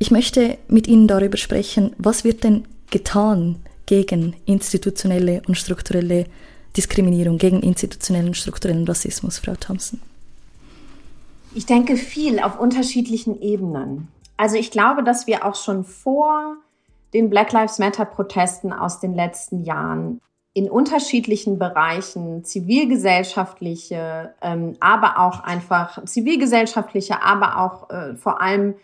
Ich 0.00 0.10
möchte 0.10 0.58
mit 0.66 0.88
Ihnen 0.88 1.06
darüber 1.06 1.36
sprechen, 1.36 1.94
was 1.96 2.24
wird 2.24 2.42
denn 2.42 2.64
getan 2.90 3.60
gegen 3.86 4.34
institutionelle 4.46 5.42
und 5.46 5.56
strukturelle 5.56 6.24
Diskriminierung, 6.76 7.38
gegen 7.38 7.62
institutionellen 7.62 8.26
und 8.30 8.36
strukturellen 8.36 8.84
Rassismus, 8.84 9.38
Frau 9.38 9.54
Thompson? 9.54 10.00
Ich 11.54 11.66
denke 11.66 11.96
viel 11.96 12.40
auf 12.40 12.58
unterschiedlichen 12.58 13.40
Ebenen. 13.40 14.08
Also 14.36 14.56
ich 14.56 14.70
glaube, 14.70 15.02
dass 15.04 15.26
wir 15.26 15.44
auch 15.44 15.54
schon 15.54 15.84
vor 15.84 16.56
den 17.12 17.30
Black 17.30 17.52
Lives 17.52 17.78
Matter 17.78 18.04
Protesten 18.04 18.72
aus 18.72 19.00
den 19.00 19.14
letzten 19.14 19.62
Jahren 19.62 20.20
in 20.52 20.70
unterschiedlichen 20.70 21.58
Bereichen, 21.58 22.44
zivilgesellschaftliche, 22.44 24.34
ähm, 24.40 24.76
aber 24.80 25.18
auch 25.18 25.40
einfach 25.40 26.04
zivilgesellschaftliche, 26.04 27.22
aber 27.22 27.58
auch 27.58 27.90
äh, 27.90 28.14
vor 28.14 28.40
allem 28.40 28.74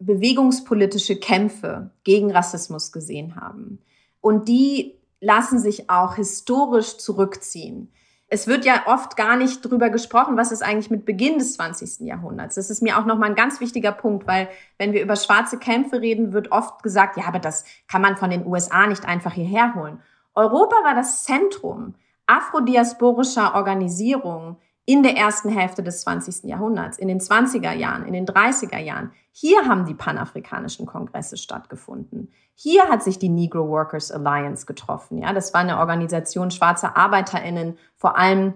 bewegungspolitische 0.00 1.16
Kämpfe 1.16 1.90
gegen 2.02 2.32
Rassismus 2.32 2.90
gesehen 2.90 3.36
haben. 3.36 3.78
Und 4.20 4.48
die 4.48 4.94
lassen 5.20 5.60
sich 5.60 5.88
auch 5.88 6.16
historisch 6.16 6.98
zurückziehen 6.98 7.92
es 8.34 8.48
wird 8.48 8.64
ja 8.64 8.82
oft 8.86 9.16
gar 9.16 9.36
nicht 9.36 9.60
drüber 9.62 9.90
gesprochen, 9.90 10.36
was 10.36 10.50
ist 10.50 10.60
eigentlich 10.60 10.90
mit 10.90 11.04
Beginn 11.04 11.38
des 11.38 11.54
20. 11.54 12.00
Jahrhunderts. 12.00 12.56
Das 12.56 12.68
ist 12.68 12.82
mir 12.82 12.98
auch 12.98 13.04
nochmal 13.04 13.30
ein 13.30 13.36
ganz 13.36 13.60
wichtiger 13.60 13.92
Punkt, 13.92 14.26
weil 14.26 14.48
wenn 14.76 14.92
wir 14.92 15.02
über 15.02 15.14
schwarze 15.14 15.56
Kämpfe 15.56 16.00
reden, 16.00 16.32
wird 16.32 16.50
oft 16.50 16.82
gesagt, 16.82 17.16
ja, 17.16 17.26
aber 17.28 17.38
das 17.38 17.64
kann 17.86 18.02
man 18.02 18.16
von 18.16 18.30
den 18.30 18.44
USA 18.44 18.88
nicht 18.88 19.06
einfach 19.06 19.32
hierher 19.34 19.76
holen. 19.76 20.02
Europa 20.34 20.74
war 20.82 20.96
das 20.96 21.22
Zentrum 21.22 21.94
afrodiasporischer 22.26 23.54
Organisierung 23.54 24.56
in 24.86 25.02
der 25.02 25.16
ersten 25.16 25.48
Hälfte 25.48 25.82
des 25.82 26.02
20. 26.02 26.44
Jahrhunderts, 26.44 26.98
in 26.98 27.08
den 27.08 27.20
20er 27.20 27.72
Jahren, 27.72 28.04
in 28.04 28.12
den 28.12 28.26
30er 28.26 28.78
Jahren. 28.78 29.12
Hier 29.32 29.66
haben 29.66 29.86
die 29.86 29.94
panafrikanischen 29.94 30.86
Kongresse 30.86 31.36
stattgefunden. 31.36 32.30
Hier 32.54 32.84
hat 32.88 33.02
sich 33.02 33.18
die 33.18 33.30
Negro 33.30 33.68
Workers 33.68 34.12
Alliance 34.12 34.66
getroffen. 34.66 35.18
Ja, 35.18 35.32
das 35.32 35.54
war 35.54 35.62
eine 35.62 35.78
Organisation 35.78 36.50
schwarzer 36.50 36.96
ArbeiterInnen, 36.96 37.78
vor 37.96 38.18
allem 38.18 38.54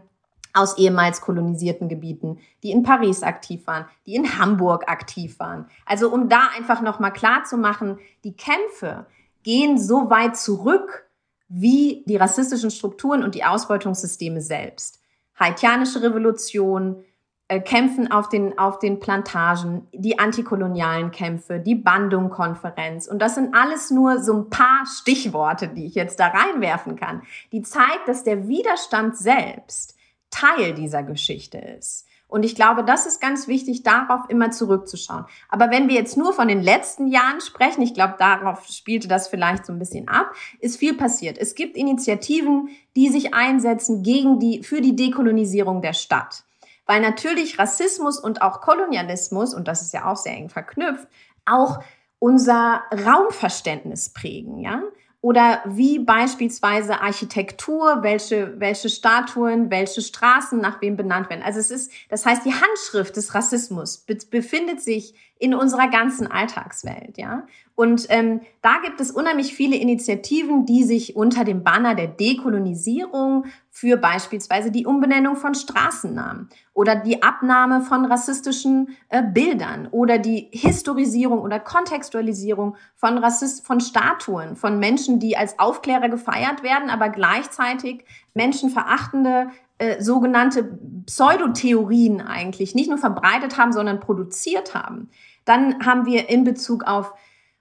aus 0.53 0.77
ehemals 0.77 1.21
kolonisierten 1.21 1.89
Gebieten, 1.89 2.39
die 2.63 2.71
in 2.71 2.83
Paris 2.83 3.23
aktiv 3.23 3.67
waren, 3.67 3.87
die 4.07 4.15
in 4.15 4.39
Hamburg 4.39 4.89
aktiv 4.89 5.39
waren. 5.39 5.67
Also 5.87 6.11
um 6.13 6.29
da 6.29 6.49
einfach 6.57 6.81
nochmal 6.81 7.13
klar 7.13 7.45
zu 7.45 7.57
machen, 7.57 7.99
die 8.25 8.37
Kämpfe 8.37 9.07
gehen 9.43 9.79
so 9.79 10.11
weit 10.11 10.37
zurück 10.37 11.09
wie 11.49 12.05
die 12.07 12.17
rassistischen 12.17 12.71
Strukturen 12.71 13.23
und 13.23 13.35
die 13.35 13.45
Ausbeutungssysteme 13.45 14.41
selbst 14.41 14.98
haitianische 15.39 16.03
Revolution, 16.03 17.05
äh, 17.49 17.61
Kämpfen 17.61 18.11
auf 18.11 18.29
den, 18.29 18.59
auf 18.59 18.79
den 18.79 19.01
Plantagen, 19.01 19.89
die 19.93 20.19
antikolonialen 20.19 21.11
Kämpfe, 21.11 21.61
die 21.61 21.75
Bandung-Konferenz. 21.75 23.07
Und 23.07 23.21
das 23.21 23.35
sind 23.35 23.55
alles 23.55 23.91
nur 23.91 24.23
so 24.23 24.35
ein 24.35 24.51
paar 24.51 24.85
Stichworte, 24.87 25.69
die 25.69 25.87
ich 25.87 25.95
jetzt 25.95 26.21
da 26.21 26.27
reinwerfen 26.27 26.97
kann, 26.97 27.23
die 27.53 27.63
zeigt, 27.63 28.07
dass 28.07 28.25
der 28.25 28.49
Widerstand 28.49 29.17
selbst 29.17 29.97
Teil 30.31 30.75
dieser 30.75 31.03
Geschichte 31.03 31.59
ist. 31.59 32.08
Und 32.29 32.45
ich 32.45 32.55
glaube, 32.55 32.85
das 32.85 33.07
ist 33.07 33.21
ganz 33.21 33.49
wichtig, 33.49 33.83
darauf 33.83 34.29
immer 34.29 34.51
zurückzuschauen. 34.51 35.25
Aber 35.49 35.71
wenn 35.71 35.89
wir 35.89 35.95
jetzt 35.95 36.19
nur 36.19 36.35
von 36.35 36.47
den 36.47 36.63
letzten 36.63 37.09
Jahren 37.09 37.41
sprechen, 37.41 37.81
ich 37.81 37.95
glaube, 37.95 38.17
darauf 38.19 38.67
spielte 38.67 39.09
das 39.09 39.29
vielleicht 39.29 39.65
so 39.65 39.73
ein 39.73 39.79
bisschen 39.79 40.09
ab, 40.09 40.33
ist 40.61 40.77
viel 40.77 40.95
passiert. 40.95 41.39
Es 41.39 41.55
gibt 41.55 41.77
Initiativen, 41.77 42.69
die 42.95 43.09
sich 43.09 43.33
einsetzen 43.33 44.03
gegen 44.03 44.39
die, 44.39 44.63
für 44.63 44.83
die 44.83 44.95
Dekolonisierung 44.95 45.81
der 45.81 45.95
Stadt. 45.95 46.45
Weil 46.85 47.01
natürlich 47.01 47.59
Rassismus 47.59 48.19
und 48.19 48.43
auch 48.43 48.61
Kolonialismus, 48.61 49.55
und 49.55 49.67
das 49.67 49.81
ist 49.83 49.95
ja 49.95 50.11
auch 50.11 50.17
sehr 50.17 50.35
eng 50.35 50.51
verknüpft, 50.51 51.09
auch 51.47 51.81
unser 52.19 52.83
Raumverständnis 52.93 54.11
prägen, 54.11 54.59
ja? 54.59 54.83
Oder 55.21 55.63
wie 55.67 55.99
beispielsweise 55.99 57.01
Architektur, 57.01 58.03
welche, 58.03 58.61
welche 58.61 58.89
Statuen, 58.89 59.71
welche 59.71 60.01
Straßen 60.01 60.61
nach 60.61 60.81
wem 60.81 60.97
benannt 60.97 61.29
werden. 61.29 61.43
Also 61.43 61.59
es 61.59 61.71
ist, 61.71 61.93
das 62.09 62.25
heißt, 62.25 62.45
die 62.45 62.55
Handschrift 62.55 63.17
des 63.17 63.35
Rassismus 63.35 63.99
befindet 64.31 64.81
sich 64.81 65.15
in 65.39 65.55
unserer 65.55 65.89
ganzen 65.89 66.27
Alltagswelt, 66.31 67.17
ja. 67.17 67.47
Und 67.75 68.07
ähm, 68.09 68.41
da 68.61 68.79
gibt 68.83 69.01
es 69.01 69.13
unheimlich 69.13 69.55
viele 69.55 69.77
Initiativen, 69.77 70.67
die 70.67 70.83
sich 70.83 71.15
unter 71.15 71.45
dem 71.45 71.63
Banner 71.63 71.95
der 71.95 72.09
Dekolonisierung 72.09 73.45
für 73.71 73.97
beispielsweise 73.97 74.73
die 74.73 74.85
Umbenennung 74.85 75.37
von 75.37 75.55
Straßennamen 75.55 76.49
oder 76.75 76.97
die 76.97 77.23
Abnahme 77.23 77.83
von 77.83 78.05
rassistischen 78.05 78.97
äh, 79.11 79.23
Bildern 79.23 79.87
oder 79.93 80.19
die 80.19 80.49
Historisierung 80.51 81.39
oder 81.39 81.61
Kontextualisierung 81.61 82.75
von 82.97 83.19
Rassist 83.19 83.65
von 83.65 83.81
Statuen 83.81 84.57
von 84.57 84.81
Menschen, 84.81 85.21
die 85.21 85.37
als 85.37 85.61
Aufklärer 85.61 86.09
gefeiert 86.09 86.65
werden, 86.65 86.91
aber 86.91 87.11
gleichzeitig 87.11 88.05
menschenverachtende 88.35 89.51
äh, 89.79 90.03
sogenannte 90.03 90.79
Pseudotheorien 91.07 92.21
eigentlich 92.21 92.75
nicht 92.75 92.89
nur 92.89 92.99
verbreitet 92.99 93.57
haben, 93.57 93.73
sondern 93.73 94.01
produziert 94.01 94.75
haben. 94.75 95.09
Dann 95.45 95.87
haben 95.87 96.05
wir 96.05 96.29
in 96.29 96.45
Bezug 96.45 96.85
auf 96.85 97.15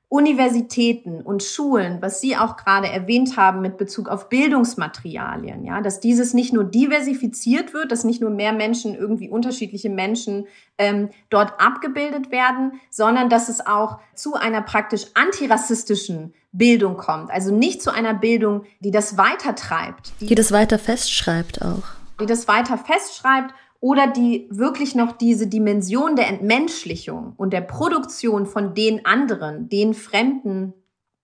Universitäten 0.09 1.21
und 1.21 1.43
Schulen, 1.43 1.97
was 2.01 2.21
Sie 2.21 2.37
auch 2.37 2.55
gerade 2.55 2.87
erwähnt 2.87 3.35
haben 3.35 3.61
mit 3.61 3.77
Bezug 3.77 4.07
auf 4.07 4.29
Bildungsmaterialien, 4.29 5.65
ja, 5.65 5.81
dass 5.81 5.99
dieses 5.99 6.33
nicht 6.33 6.53
nur 6.53 6.63
diversifiziert 6.63 7.73
wird, 7.73 7.91
dass 7.91 8.05
nicht 8.05 8.21
nur 8.21 8.29
mehr 8.29 8.53
Menschen, 8.53 8.95
irgendwie 8.95 9.29
unterschiedliche 9.29 9.89
Menschen 9.89 10.47
ähm, 10.77 11.09
dort 11.29 11.59
abgebildet 11.59 12.31
werden, 12.31 12.79
sondern 12.89 13.29
dass 13.29 13.49
es 13.49 13.67
auch 13.67 13.99
zu 14.15 14.35
einer 14.35 14.61
praktisch 14.61 15.07
antirassistischen 15.13 16.33
Bildung 16.53 16.95
kommt. 16.95 17.29
Also 17.29 17.53
nicht 17.53 17.81
zu 17.81 17.93
einer 17.93 18.13
Bildung, 18.13 18.63
die 18.79 18.91
das 18.91 19.17
weitertreibt. 19.17 20.13
Die, 20.21 20.27
die 20.27 20.35
das 20.35 20.53
weiter 20.53 20.79
festschreibt 20.79 21.61
auch. 21.61 21.96
Die 22.19 22.25
das 22.25 22.47
weiter 22.47 22.77
festschreibt 22.77 23.53
oder 23.79 24.07
die 24.07 24.47
wirklich 24.49 24.95
noch 24.95 25.11
diese 25.11 25.47
Dimension 25.47 26.15
der 26.15 26.27
Entmenschlichung 26.27 27.33
und 27.37 27.53
der 27.53 27.61
Produktion 27.61 28.45
von 28.45 28.73
den 28.73 29.05
anderen, 29.05 29.69
den 29.69 29.93
Fremden 29.93 30.73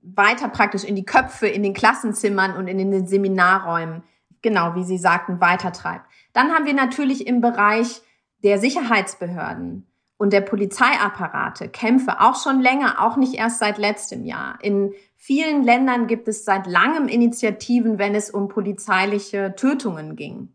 weiter 0.02 0.50
praktisch 0.50 0.84
in 0.84 0.96
die 0.96 1.06
Köpfe, 1.06 1.48
in 1.48 1.64
den 1.64 1.74
Klassenzimmern 1.74 2.56
und 2.56 2.68
in 2.68 2.78
den 2.78 3.08
Seminarräumen, 3.08 4.04
genau 4.42 4.76
wie 4.76 4.84
Sie 4.84 4.98
sagten, 4.98 5.42
weitertreibt. 5.42 6.06
Dann 6.34 6.52
haben 6.52 6.66
wir 6.66 6.74
natürlich 6.74 7.26
im 7.26 7.42
Bereich 7.42 8.02
der 8.44 8.60
Sicherheitsbehörden 8.60 9.88
und 10.18 10.34
der 10.34 10.42
Polizeiapparate 10.42 11.70
Kämpfe, 11.70 12.20
auch 12.20 12.42
schon 12.42 12.62
länger, 12.62 13.02
auch 13.02 13.16
nicht 13.16 13.34
erst 13.34 13.60
seit 13.60 13.78
letztem 13.78 14.26
Jahr. 14.26 14.60
In 14.62 14.94
vielen 15.16 15.64
Ländern 15.64 16.08
gibt 16.08 16.28
es 16.28 16.46
seit 16.46 16.68
langem 16.68 17.08
Initiativen, 17.08 17.98
wenn 17.98 18.14
es 18.14 18.30
um 18.30 18.48
polizeiliche 18.48 19.56
Tötungen 19.56 20.16
ging. 20.16 20.50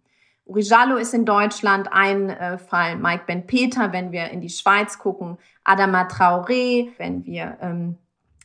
Urijallo 0.48 0.96
ist 0.96 1.12
in 1.12 1.26
Deutschland 1.26 1.92
ein 1.92 2.30
äh, 2.30 2.56
Fall, 2.56 2.96
Mike 2.96 3.24
Ben 3.26 3.46
Peter, 3.46 3.92
wenn 3.92 4.12
wir 4.12 4.30
in 4.30 4.40
die 4.40 4.48
Schweiz 4.48 4.98
gucken, 4.98 5.36
Adama 5.62 6.08
Traoré, 6.08 6.88
wenn 6.96 7.26
wir 7.26 7.58
ähm, 7.60 7.96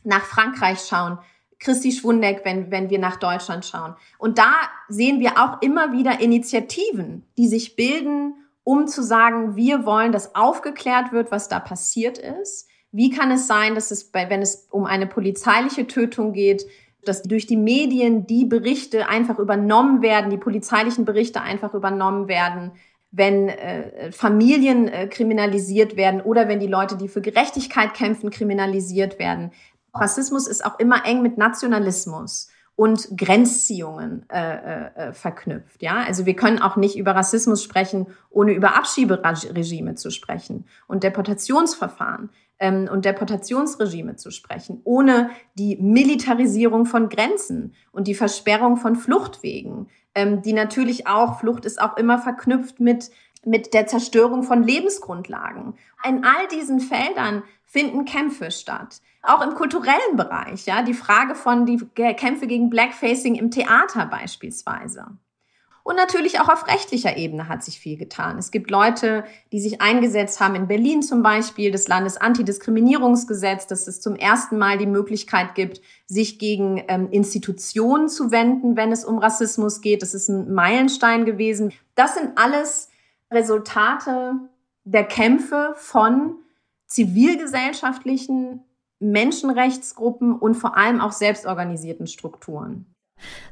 nach 0.04 0.24
Frankreich 0.24 0.80
schauen, 0.80 1.18
Christi 1.58 1.92
Schwundeck, 1.92 2.42
wenn, 2.44 2.70
wenn 2.70 2.90
wir 2.90 2.98
nach 2.98 3.16
Deutschland 3.16 3.64
schauen. 3.64 3.94
Und 4.18 4.36
da 4.36 4.52
sehen 4.88 5.18
wir 5.18 5.38
auch 5.38 5.62
immer 5.62 5.92
wieder 5.92 6.20
Initiativen, 6.20 7.24
die 7.38 7.48
sich 7.48 7.74
bilden, 7.74 8.34
um 8.64 8.86
zu 8.86 9.02
sagen, 9.02 9.56
wir 9.56 9.86
wollen, 9.86 10.12
dass 10.12 10.34
aufgeklärt 10.34 11.10
wird, 11.12 11.30
was 11.30 11.48
da 11.48 11.58
passiert 11.58 12.18
ist. 12.18 12.68
Wie 12.92 13.08
kann 13.08 13.30
es 13.30 13.46
sein, 13.46 13.74
dass 13.74 13.90
es 13.90 14.04
bei, 14.04 14.28
wenn 14.28 14.42
es 14.42 14.68
um 14.70 14.84
eine 14.84 15.06
polizeiliche 15.06 15.86
Tötung 15.86 16.34
geht, 16.34 16.66
dass 17.04 17.22
durch 17.22 17.46
die 17.46 17.56
Medien 17.56 18.26
die 18.26 18.44
Berichte 18.44 19.08
einfach 19.08 19.38
übernommen 19.38 20.02
werden, 20.02 20.30
die 20.30 20.36
polizeilichen 20.36 21.04
Berichte 21.04 21.40
einfach 21.40 21.74
übernommen 21.74 22.28
werden, 22.28 22.72
wenn 23.10 23.48
äh, 23.48 24.10
Familien 24.10 24.88
äh, 24.88 25.06
kriminalisiert 25.06 25.96
werden 25.96 26.20
oder 26.20 26.48
wenn 26.48 26.58
die 26.58 26.66
Leute, 26.66 26.96
die 26.96 27.08
für 27.08 27.20
Gerechtigkeit 27.20 27.94
kämpfen, 27.94 28.30
kriminalisiert 28.30 29.18
werden. 29.18 29.52
Rassismus 29.94 30.48
ist 30.48 30.64
auch 30.64 30.78
immer 30.80 31.06
eng 31.06 31.22
mit 31.22 31.38
Nationalismus 31.38 32.48
und 32.76 33.16
Grenzziehungen 33.16 34.26
äh, 34.30 34.86
äh, 34.86 35.12
verknüpft. 35.12 35.80
Ja, 35.82 36.02
also 36.02 36.26
wir 36.26 36.34
können 36.34 36.60
auch 36.60 36.74
nicht 36.76 36.96
über 36.96 37.14
Rassismus 37.14 37.62
sprechen, 37.62 38.08
ohne 38.30 38.52
über 38.52 38.76
Abschieberegime 38.76 39.94
zu 39.94 40.10
sprechen 40.10 40.64
und 40.88 41.04
Deportationsverfahren 41.04 42.30
ähm, 42.64 42.88
und 42.90 43.04
Deportationsregime 43.04 44.16
zu 44.16 44.30
sprechen, 44.30 44.80
ohne 44.84 45.28
die 45.54 45.76
Militarisierung 45.76 46.86
von 46.86 47.10
Grenzen 47.10 47.74
und 47.92 48.08
die 48.08 48.14
Versperrung 48.14 48.78
von 48.78 48.96
Fluchtwegen, 48.96 49.88
ähm, 50.14 50.40
die 50.40 50.54
natürlich 50.54 51.06
auch, 51.06 51.40
Flucht 51.40 51.66
ist 51.66 51.80
auch 51.80 51.98
immer 51.98 52.18
verknüpft 52.18 52.80
mit 52.80 53.10
mit 53.46 53.74
der 53.74 53.86
Zerstörung 53.86 54.42
von 54.42 54.62
Lebensgrundlagen. 54.62 55.74
In 56.02 56.24
all 56.24 56.48
diesen 56.50 56.80
Feldern 56.80 57.42
finden 57.66 58.06
Kämpfe 58.06 58.50
statt. 58.50 59.02
Auch 59.20 59.42
im 59.42 59.54
kulturellen 59.54 60.16
Bereich, 60.16 60.64
ja, 60.64 60.80
die 60.80 60.94
Frage 60.94 61.34
von 61.34 61.66
die 61.66 61.76
Kämpfe 62.14 62.46
gegen 62.46 62.70
Blackfacing 62.70 63.34
im 63.34 63.50
Theater 63.50 64.06
beispielsweise. 64.06 65.08
Und 65.84 65.96
natürlich 65.96 66.40
auch 66.40 66.48
auf 66.48 66.66
rechtlicher 66.66 67.18
Ebene 67.18 67.46
hat 67.46 67.62
sich 67.62 67.78
viel 67.78 67.98
getan. 67.98 68.38
Es 68.38 68.50
gibt 68.50 68.70
Leute, 68.70 69.24
die 69.52 69.60
sich 69.60 69.82
eingesetzt 69.82 70.40
haben, 70.40 70.54
in 70.54 70.66
Berlin 70.66 71.02
zum 71.02 71.22
Beispiel, 71.22 71.70
das 71.70 71.88
Landesantidiskriminierungsgesetz, 71.88 73.66
dass 73.66 73.86
es 73.86 74.00
zum 74.00 74.16
ersten 74.16 74.56
Mal 74.56 74.78
die 74.78 74.86
Möglichkeit 74.86 75.54
gibt, 75.54 75.82
sich 76.06 76.38
gegen 76.38 76.82
ähm, 76.88 77.10
Institutionen 77.10 78.08
zu 78.08 78.30
wenden, 78.30 78.78
wenn 78.78 78.92
es 78.92 79.04
um 79.04 79.18
Rassismus 79.18 79.82
geht. 79.82 80.00
Das 80.00 80.14
ist 80.14 80.30
ein 80.30 80.54
Meilenstein 80.54 81.26
gewesen. 81.26 81.74
Das 81.94 82.14
sind 82.14 82.38
alles 82.38 82.88
Resultate 83.30 84.36
der 84.84 85.04
Kämpfe 85.04 85.74
von 85.76 86.36
zivilgesellschaftlichen 86.86 88.62
Menschenrechtsgruppen 89.00 90.32
und 90.32 90.54
vor 90.54 90.78
allem 90.78 91.02
auch 91.02 91.12
selbstorganisierten 91.12 92.06
Strukturen 92.06 92.93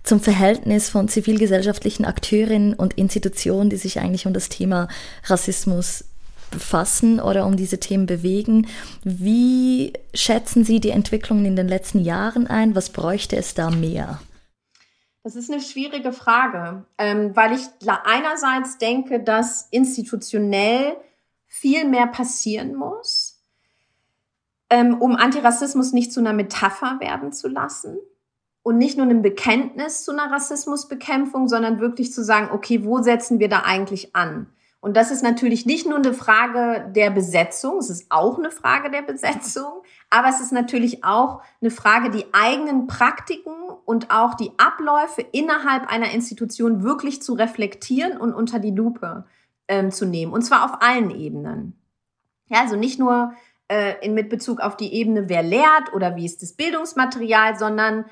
zum 0.02 0.20
Verhältnis 0.20 0.90
von 0.90 1.08
zivilgesellschaftlichen 1.08 2.04
Akteurinnen 2.04 2.74
und 2.74 2.94
Institutionen, 2.94 3.70
die 3.70 3.76
sich 3.76 4.00
eigentlich 4.00 4.26
um 4.26 4.32
das 4.32 4.48
Thema 4.48 4.88
Rassismus 5.24 6.04
befassen 6.50 7.18
oder 7.20 7.46
um 7.46 7.56
diese 7.56 7.80
Themen 7.80 8.06
bewegen. 8.06 8.66
Wie 9.04 9.94
schätzen 10.12 10.64
Sie 10.64 10.80
die 10.80 10.90
Entwicklungen 10.90 11.46
in 11.46 11.56
den 11.56 11.68
letzten 11.68 12.00
Jahren 12.00 12.46
ein? 12.46 12.74
Was 12.74 12.90
bräuchte 12.90 13.36
es 13.36 13.54
da 13.54 13.70
mehr? 13.70 14.20
Das 15.22 15.36
ist 15.36 15.50
eine 15.50 15.62
schwierige 15.62 16.12
Frage, 16.12 16.84
ähm, 16.98 17.34
weil 17.36 17.52
ich 17.52 17.62
einerseits 18.04 18.78
denke, 18.78 19.22
dass 19.22 19.68
institutionell 19.70 20.96
viel 21.46 21.88
mehr 21.88 22.08
passieren 22.08 22.74
muss, 22.74 23.40
ähm, 24.68 25.00
um 25.00 25.14
Antirassismus 25.14 25.92
nicht 25.92 26.12
zu 26.12 26.20
einer 26.20 26.32
Metapher 26.32 26.98
werden 27.00 27.32
zu 27.32 27.48
lassen 27.48 27.98
und 28.62 28.78
nicht 28.78 28.96
nur 28.96 29.06
ein 29.06 29.22
Bekenntnis 29.22 30.04
zu 30.04 30.12
einer 30.12 30.30
Rassismusbekämpfung, 30.30 31.48
sondern 31.48 31.80
wirklich 31.80 32.12
zu 32.12 32.22
sagen, 32.22 32.50
okay, 32.52 32.84
wo 32.84 33.02
setzen 33.02 33.40
wir 33.40 33.48
da 33.48 33.60
eigentlich 33.60 34.14
an? 34.14 34.46
Und 34.80 34.96
das 34.96 35.12
ist 35.12 35.22
natürlich 35.22 35.64
nicht 35.64 35.86
nur 35.86 35.98
eine 35.98 36.12
Frage 36.12 36.90
der 36.90 37.10
Besetzung, 37.10 37.78
es 37.78 37.88
ist 37.88 38.06
auch 38.08 38.36
eine 38.36 38.50
Frage 38.50 38.90
der 38.90 39.02
Besetzung, 39.02 39.82
aber 40.10 40.28
es 40.28 40.40
ist 40.40 40.52
natürlich 40.52 41.04
auch 41.04 41.40
eine 41.60 41.70
Frage, 41.70 42.10
die 42.10 42.26
eigenen 42.32 42.88
Praktiken 42.88 43.54
und 43.84 44.10
auch 44.10 44.34
die 44.34 44.50
Abläufe 44.58 45.22
innerhalb 45.30 45.86
einer 45.86 46.10
Institution 46.10 46.82
wirklich 46.82 47.22
zu 47.22 47.34
reflektieren 47.34 48.16
und 48.16 48.34
unter 48.34 48.58
die 48.58 48.72
Lupe 48.72 49.24
ähm, 49.68 49.92
zu 49.92 50.04
nehmen. 50.04 50.32
Und 50.32 50.42
zwar 50.42 50.64
auf 50.64 50.82
allen 50.82 51.10
Ebenen. 51.10 51.78
Ja, 52.48 52.62
also 52.62 52.74
nicht 52.74 52.98
nur 52.98 53.34
äh, 53.68 53.94
in, 54.04 54.14
mit 54.14 54.30
Bezug 54.30 54.60
auf 54.60 54.76
die 54.76 54.92
Ebene, 54.94 55.28
wer 55.28 55.44
lehrt 55.44 55.92
oder 55.94 56.16
wie 56.16 56.26
ist 56.26 56.42
das 56.42 56.54
Bildungsmaterial, 56.54 57.56
sondern 57.56 58.06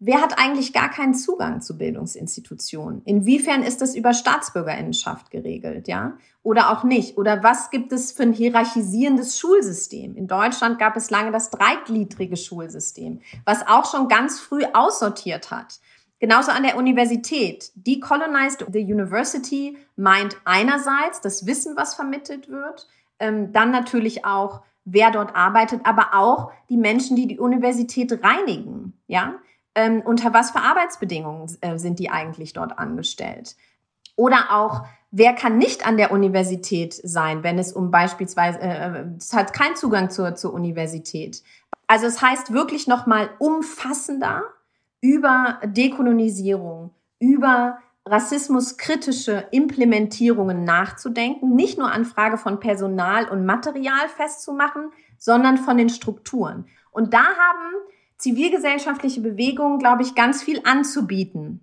Wer 0.00 0.20
hat 0.20 0.38
eigentlich 0.38 0.72
gar 0.72 0.90
keinen 0.90 1.14
Zugang 1.14 1.60
zu 1.60 1.76
Bildungsinstitutionen? 1.76 3.02
Inwiefern 3.04 3.64
ist 3.64 3.80
das 3.80 3.96
über 3.96 4.14
Staatsbürgerinnenschaft 4.14 5.32
geregelt, 5.32 5.88
ja? 5.88 6.16
Oder 6.44 6.70
auch 6.70 6.84
nicht? 6.84 7.18
Oder 7.18 7.42
was 7.42 7.70
gibt 7.70 7.92
es 7.92 8.12
für 8.12 8.22
ein 8.22 8.32
hierarchisierendes 8.32 9.40
Schulsystem? 9.40 10.14
In 10.14 10.28
Deutschland 10.28 10.78
gab 10.78 10.96
es 10.96 11.10
lange 11.10 11.32
das 11.32 11.50
dreigliedrige 11.50 12.36
Schulsystem, 12.36 13.20
was 13.44 13.66
auch 13.66 13.90
schon 13.90 14.06
ganz 14.06 14.38
früh 14.38 14.62
aussortiert 14.72 15.50
hat. 15.50 15.80
Genauso 16.20 16.52
an 16.52 16.62
der 16.62 16.76
Universität. 16.76 17.72
Decolonized 17.74 18.66
the 18.72 18.80
University 18.80 19.78
meint 19.96 20.36
einerseits 20.44 21.20
das 21.20 21.44
Wissen, 21.44 21.76
was 21.76 21.94
vermittelt 21.94 22.48
wird, 22.48 22.86
ähm, 23.18 23.52
dann 23.52 23.72
natürlich 23.72 24.24
auch, 24.24 24.62
wer 24.84 25.10
dort 25.10 25.34
arbeitet, 25.34 25.80
aber 25.82 26.14
auch 26.14 26.52
die 26.68 26.76
Menschen, 26.76 27.16
die 27.16 27.26
die 27.26 27.40
Universität 27.40 28.22
reinigen, 28.22 28.92
ja? 29.08 29.40
Ähm, 29.78 30.00
unter 30.00 30.34
was 30.34 30.50
für 30.50 30.58
Arbeitsbedingungen 30.58 31.56
äh, 31.60 31.78
sind 31.78 32.00
die 32.00 32.10
eigentlich 32.10 32.52
dort 32.52 32.78
angestellt? 32.80 33.54
Oder 34.16 34.46
auch, 34.50 34.84
wer 35.12 35.34
kann 35.34 35.56
nicht 35.56 35.86
an 35.86 35.96
der 35.96 36.10
Universität 36.10 36.94
sein, 36.94 37.44
wenn 37.44 37.60
es 37.60 37.72
um 37.72 37.92
beispielsweise, 37.92 38.58
äh, 38.58 39.04
es 39.16 39.32
hat 39.32 39.52
keinen 39.52 39.76
Zugang 39.76 40.10
zur, 40.10 40.34
zur 40.34 40.52
Universität. 40.52 41.44
Also 41.86 42.06
es 42.06 42.20
heißt 42.20 42.52
wirklich 42.52 42.88
nochmal 42.88 43.30
umfassender 43.38 44.42
über 45.00 45.60
Dekolonisierung, 45.64 46.90
über 47.20 47.78
rassismuskritische 48.04 49.46
Implementierungen 49.52 50.64
nachzudenken, 50.64 51.54
nicht 51.54 51.78
nur 51.78 51.92
an 51.92 52.04
Frage 52.04 52.36
von 52.36 52.58
Personal 52.58 53.28
und 53.28 53.46
Material 53.46 54.08
festzumachen, 54.08 54.90
sondern 55.18 55.56
von 55.56 55.76
den 55.76 55.88
Strukturen. 55.88 56.66
Und 56.90 57.14
da 57.14 57.22
haben 57.22 57.74
zivilgesellschaftliche 58.18 59.20
Bewegungen, 59.20 59.78
glaube 59.78 60.02
ich, 60.02 60.14
ganz 60.14 60.42
viel 60.42 60.60
anzubieten. 60.64 61.60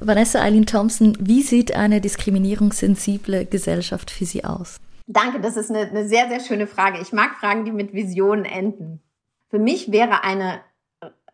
Vanessa 0.00 0.40
Eileen 0.40 0.64
Thompson, 0.64 1.16
wie 1.20 1.42
sieht 1.42 1.74
eine 1.74 2.00
diskriminierungssensible 2.00 3.44
Gesellschaft 3.44 4.10
für 4.10 4.24
Sie 4.24 4.44
aus? 4.44 4.78
Danke, 5.06 5.40
das 5.40 5.56
ist 5.56 5.70
eine, 5.70 5.80
eine 5.80 6.08
sehr, 6.08 6.28
sehr 6.28 6.40
schöne 6.40 6.66
Frage. 6.66 7.00
Ich 7.00 7.12
mag 7.12 7.34
Fragen, 7.34 7.64
die 7.64 7.72
mit 7.72 7.92
Visionen 7.92 8.44
enden. 8.44 9.00
Für 9.48 9.58
mich 9.58 9.92
wäre 9.92 10.24
eine 10.24 10.60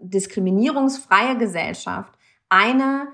diskriminierungsfreie 0.01 1.37
Gesellschaft 1.37 2.13
eine, 2.49 3.09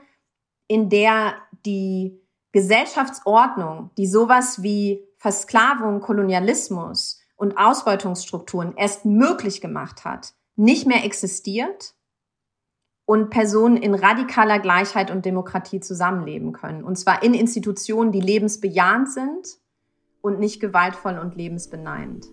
in 0.69 0.89
der 0.89 1.35
die 1.67 2.21
Gesellschaftsordnung, 2.53 3.91
die 3.97 4.07
sowas 4.07 4.63
wie 4.63 5.05
Versklavung, 5.19 6.01
Kolonialismus 6.01 7.21
und 7.37 7.57
Ausbeutungsstrukturen 7.57 8.75
erst 8.77 9.05
möglich 9.05 9.61
gemacht 9.61 10.05
hat, 10.05 10.35
nicht 10.63 10.87
mehr 10.87 11.05
existiert 11.05 11.95
und 13.05 13.31
Personen 13.31 13.77
in 13.77 13.95
radikaler 13.95 14.61
Gleichheit 14.61 15.11
und 15.11 15.27
Demokratie 15.27 15.81
zusammenleben 15.81 16.53
können. 16.53 16.85
Und 16.85 16.97
zwar 16.97 17.23
in 17.23 17.35
Institutionen, 17.35 18.13
die 18.13 18.21
lebensbejahend 18.21 19.13
sind 19.13 19.59
und 20.21 20.39
nicht 20.39 20.61
gewaltvoll 20.61 21.19
und 21.19 21.37
lebensbeneinend. 21.37 22.27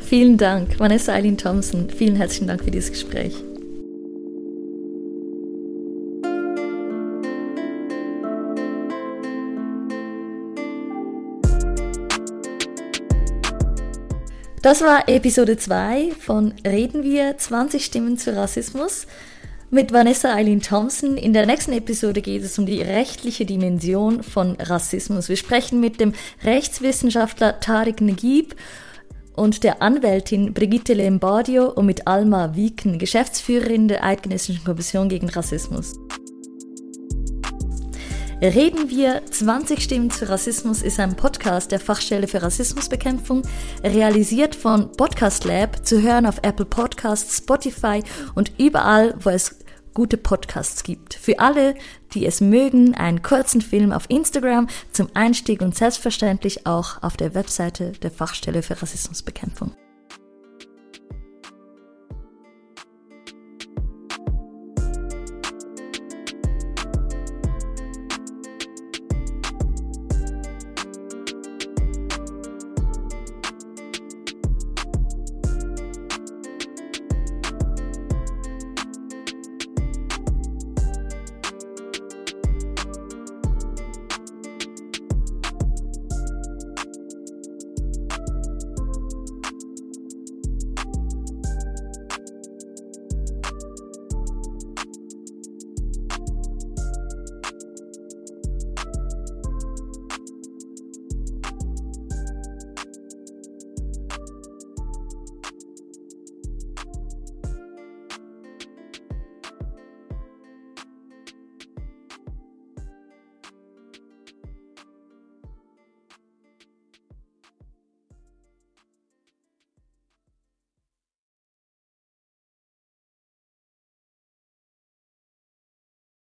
Vielen 0.00 0.36
Dank, 0.36 0.78
Vanessa 0.80 1.12
Eileen 1.12 1.38
Thompson. 1.38 1.88
Vielen 1.90 2.16
herzlichen 2.16 2.48
Dank 2.48 2.64
für 2.64 2.70
dieses 2.70 2.90
Gespräch. 2.90 3.42
Das 14.64 14.80
war 14.80 15.10
Episode 15.10 15.58
2 15.58 16.12
von 16.18 16.54
Reden 16.66 17.02
wir 17.02 17.36
20 17.36 17.84
Stimmen 17.84 18.16
zu 18.16 18.34
Rassismus 18.34 19.06
mit 19.68 19.92
Vanessa 19.92 20.32
Eileen 20.32 20.62
Thompson. 20.62 21.18
In 21.18 21.34
der 21.34 21.44
nächsten 21.44 21.74
Episode 21.74 22.22
geht 22.22 22.42
es 22.42 22.58
um 22.58 22.64
die 22.64 22.80
rechtliche 22.80 23.44
Dimension 23.44 24.22
von 24.22 24.56
Rassismus. 24.58 25.28
Wir 25.28 25.36
sprechen 25.36 25.80
mit 25.80 26.00
dem 26.00 26.14
Rechtswissenschaftler 26.44 27.60
Tarek 27.60 28.00
Negib 28.00 28.54
und 29.36 29.64
der 29.64 29.82
Anwältin 29.82 30.54
Brigitte 30.54 30.94
Lembardio 30.94 31.70
und 31.70 31.84
mit 31.84 32.06
Alma 32.06 32.56
Wieken, 32.56 32.98
Geschäftsführerin 32.98 33.86
der 33.88 34.02
Eidgenössischen 34.02 34.64
Kommission 34.64 35.10
gegen 35.10 35.28
Rassismus. 35.28 35.92
Reden 38.44 38.90
wir 38.90 39.24
20 39.24 39.82
Stimmen 39.82 40.10
zu 40.10 40.28
Rassismus 40.28 40.82
ist 40.82 41.00
ein 41.00 41.16
Podcast 41.16 41.72
der 41.72 41.80
Fachstelle 41.80 42.28
für 42.28 42.42
Rassismusbekämpfung, 42.42 43.40
realisiert 43.82 44.54
von 44.54 44.92
Podcast 44.92 45.46
Lab, 45.46 45.86
zu 45.86 46.02
hören 46.02 46.26
auf 46.26 46.40
Apple 46.42 46.66
Podcasts, 46.66 47.38
Spotify 47.38 48.02
und 48.34 48.52
überall, 48.58 49.14
wo 49.18 49.30
es 49.30 49.56
gute 49.94 50.18
Podcasts 50.18 50.82
gibt. 50.82 51.14
Für 51.14 51.38
alle, 51.38 51.74
die 52.12 52.26
es 52.26 52.42
mögen, 52.42 52.94
einen 52.94 53.22
kurzen 53.22 53.62
Film 53.62 53.92
auf 53.92 54.04
Instagram 54.10 54.68
zum 54.92 55.08
Einstieg 55.14 55.62
und 55.62 55.74
selbstverständlich 55.74 56.66
auch 56.66 57.02
auf 57.02 57.16
der 57.16 57.34
Webseite 57.34 57.92
der 57.92 58.10
Fachstelle 58.10 58.62
für 58.62 58.82
Rassismusbekämpfung. 58.82 59.74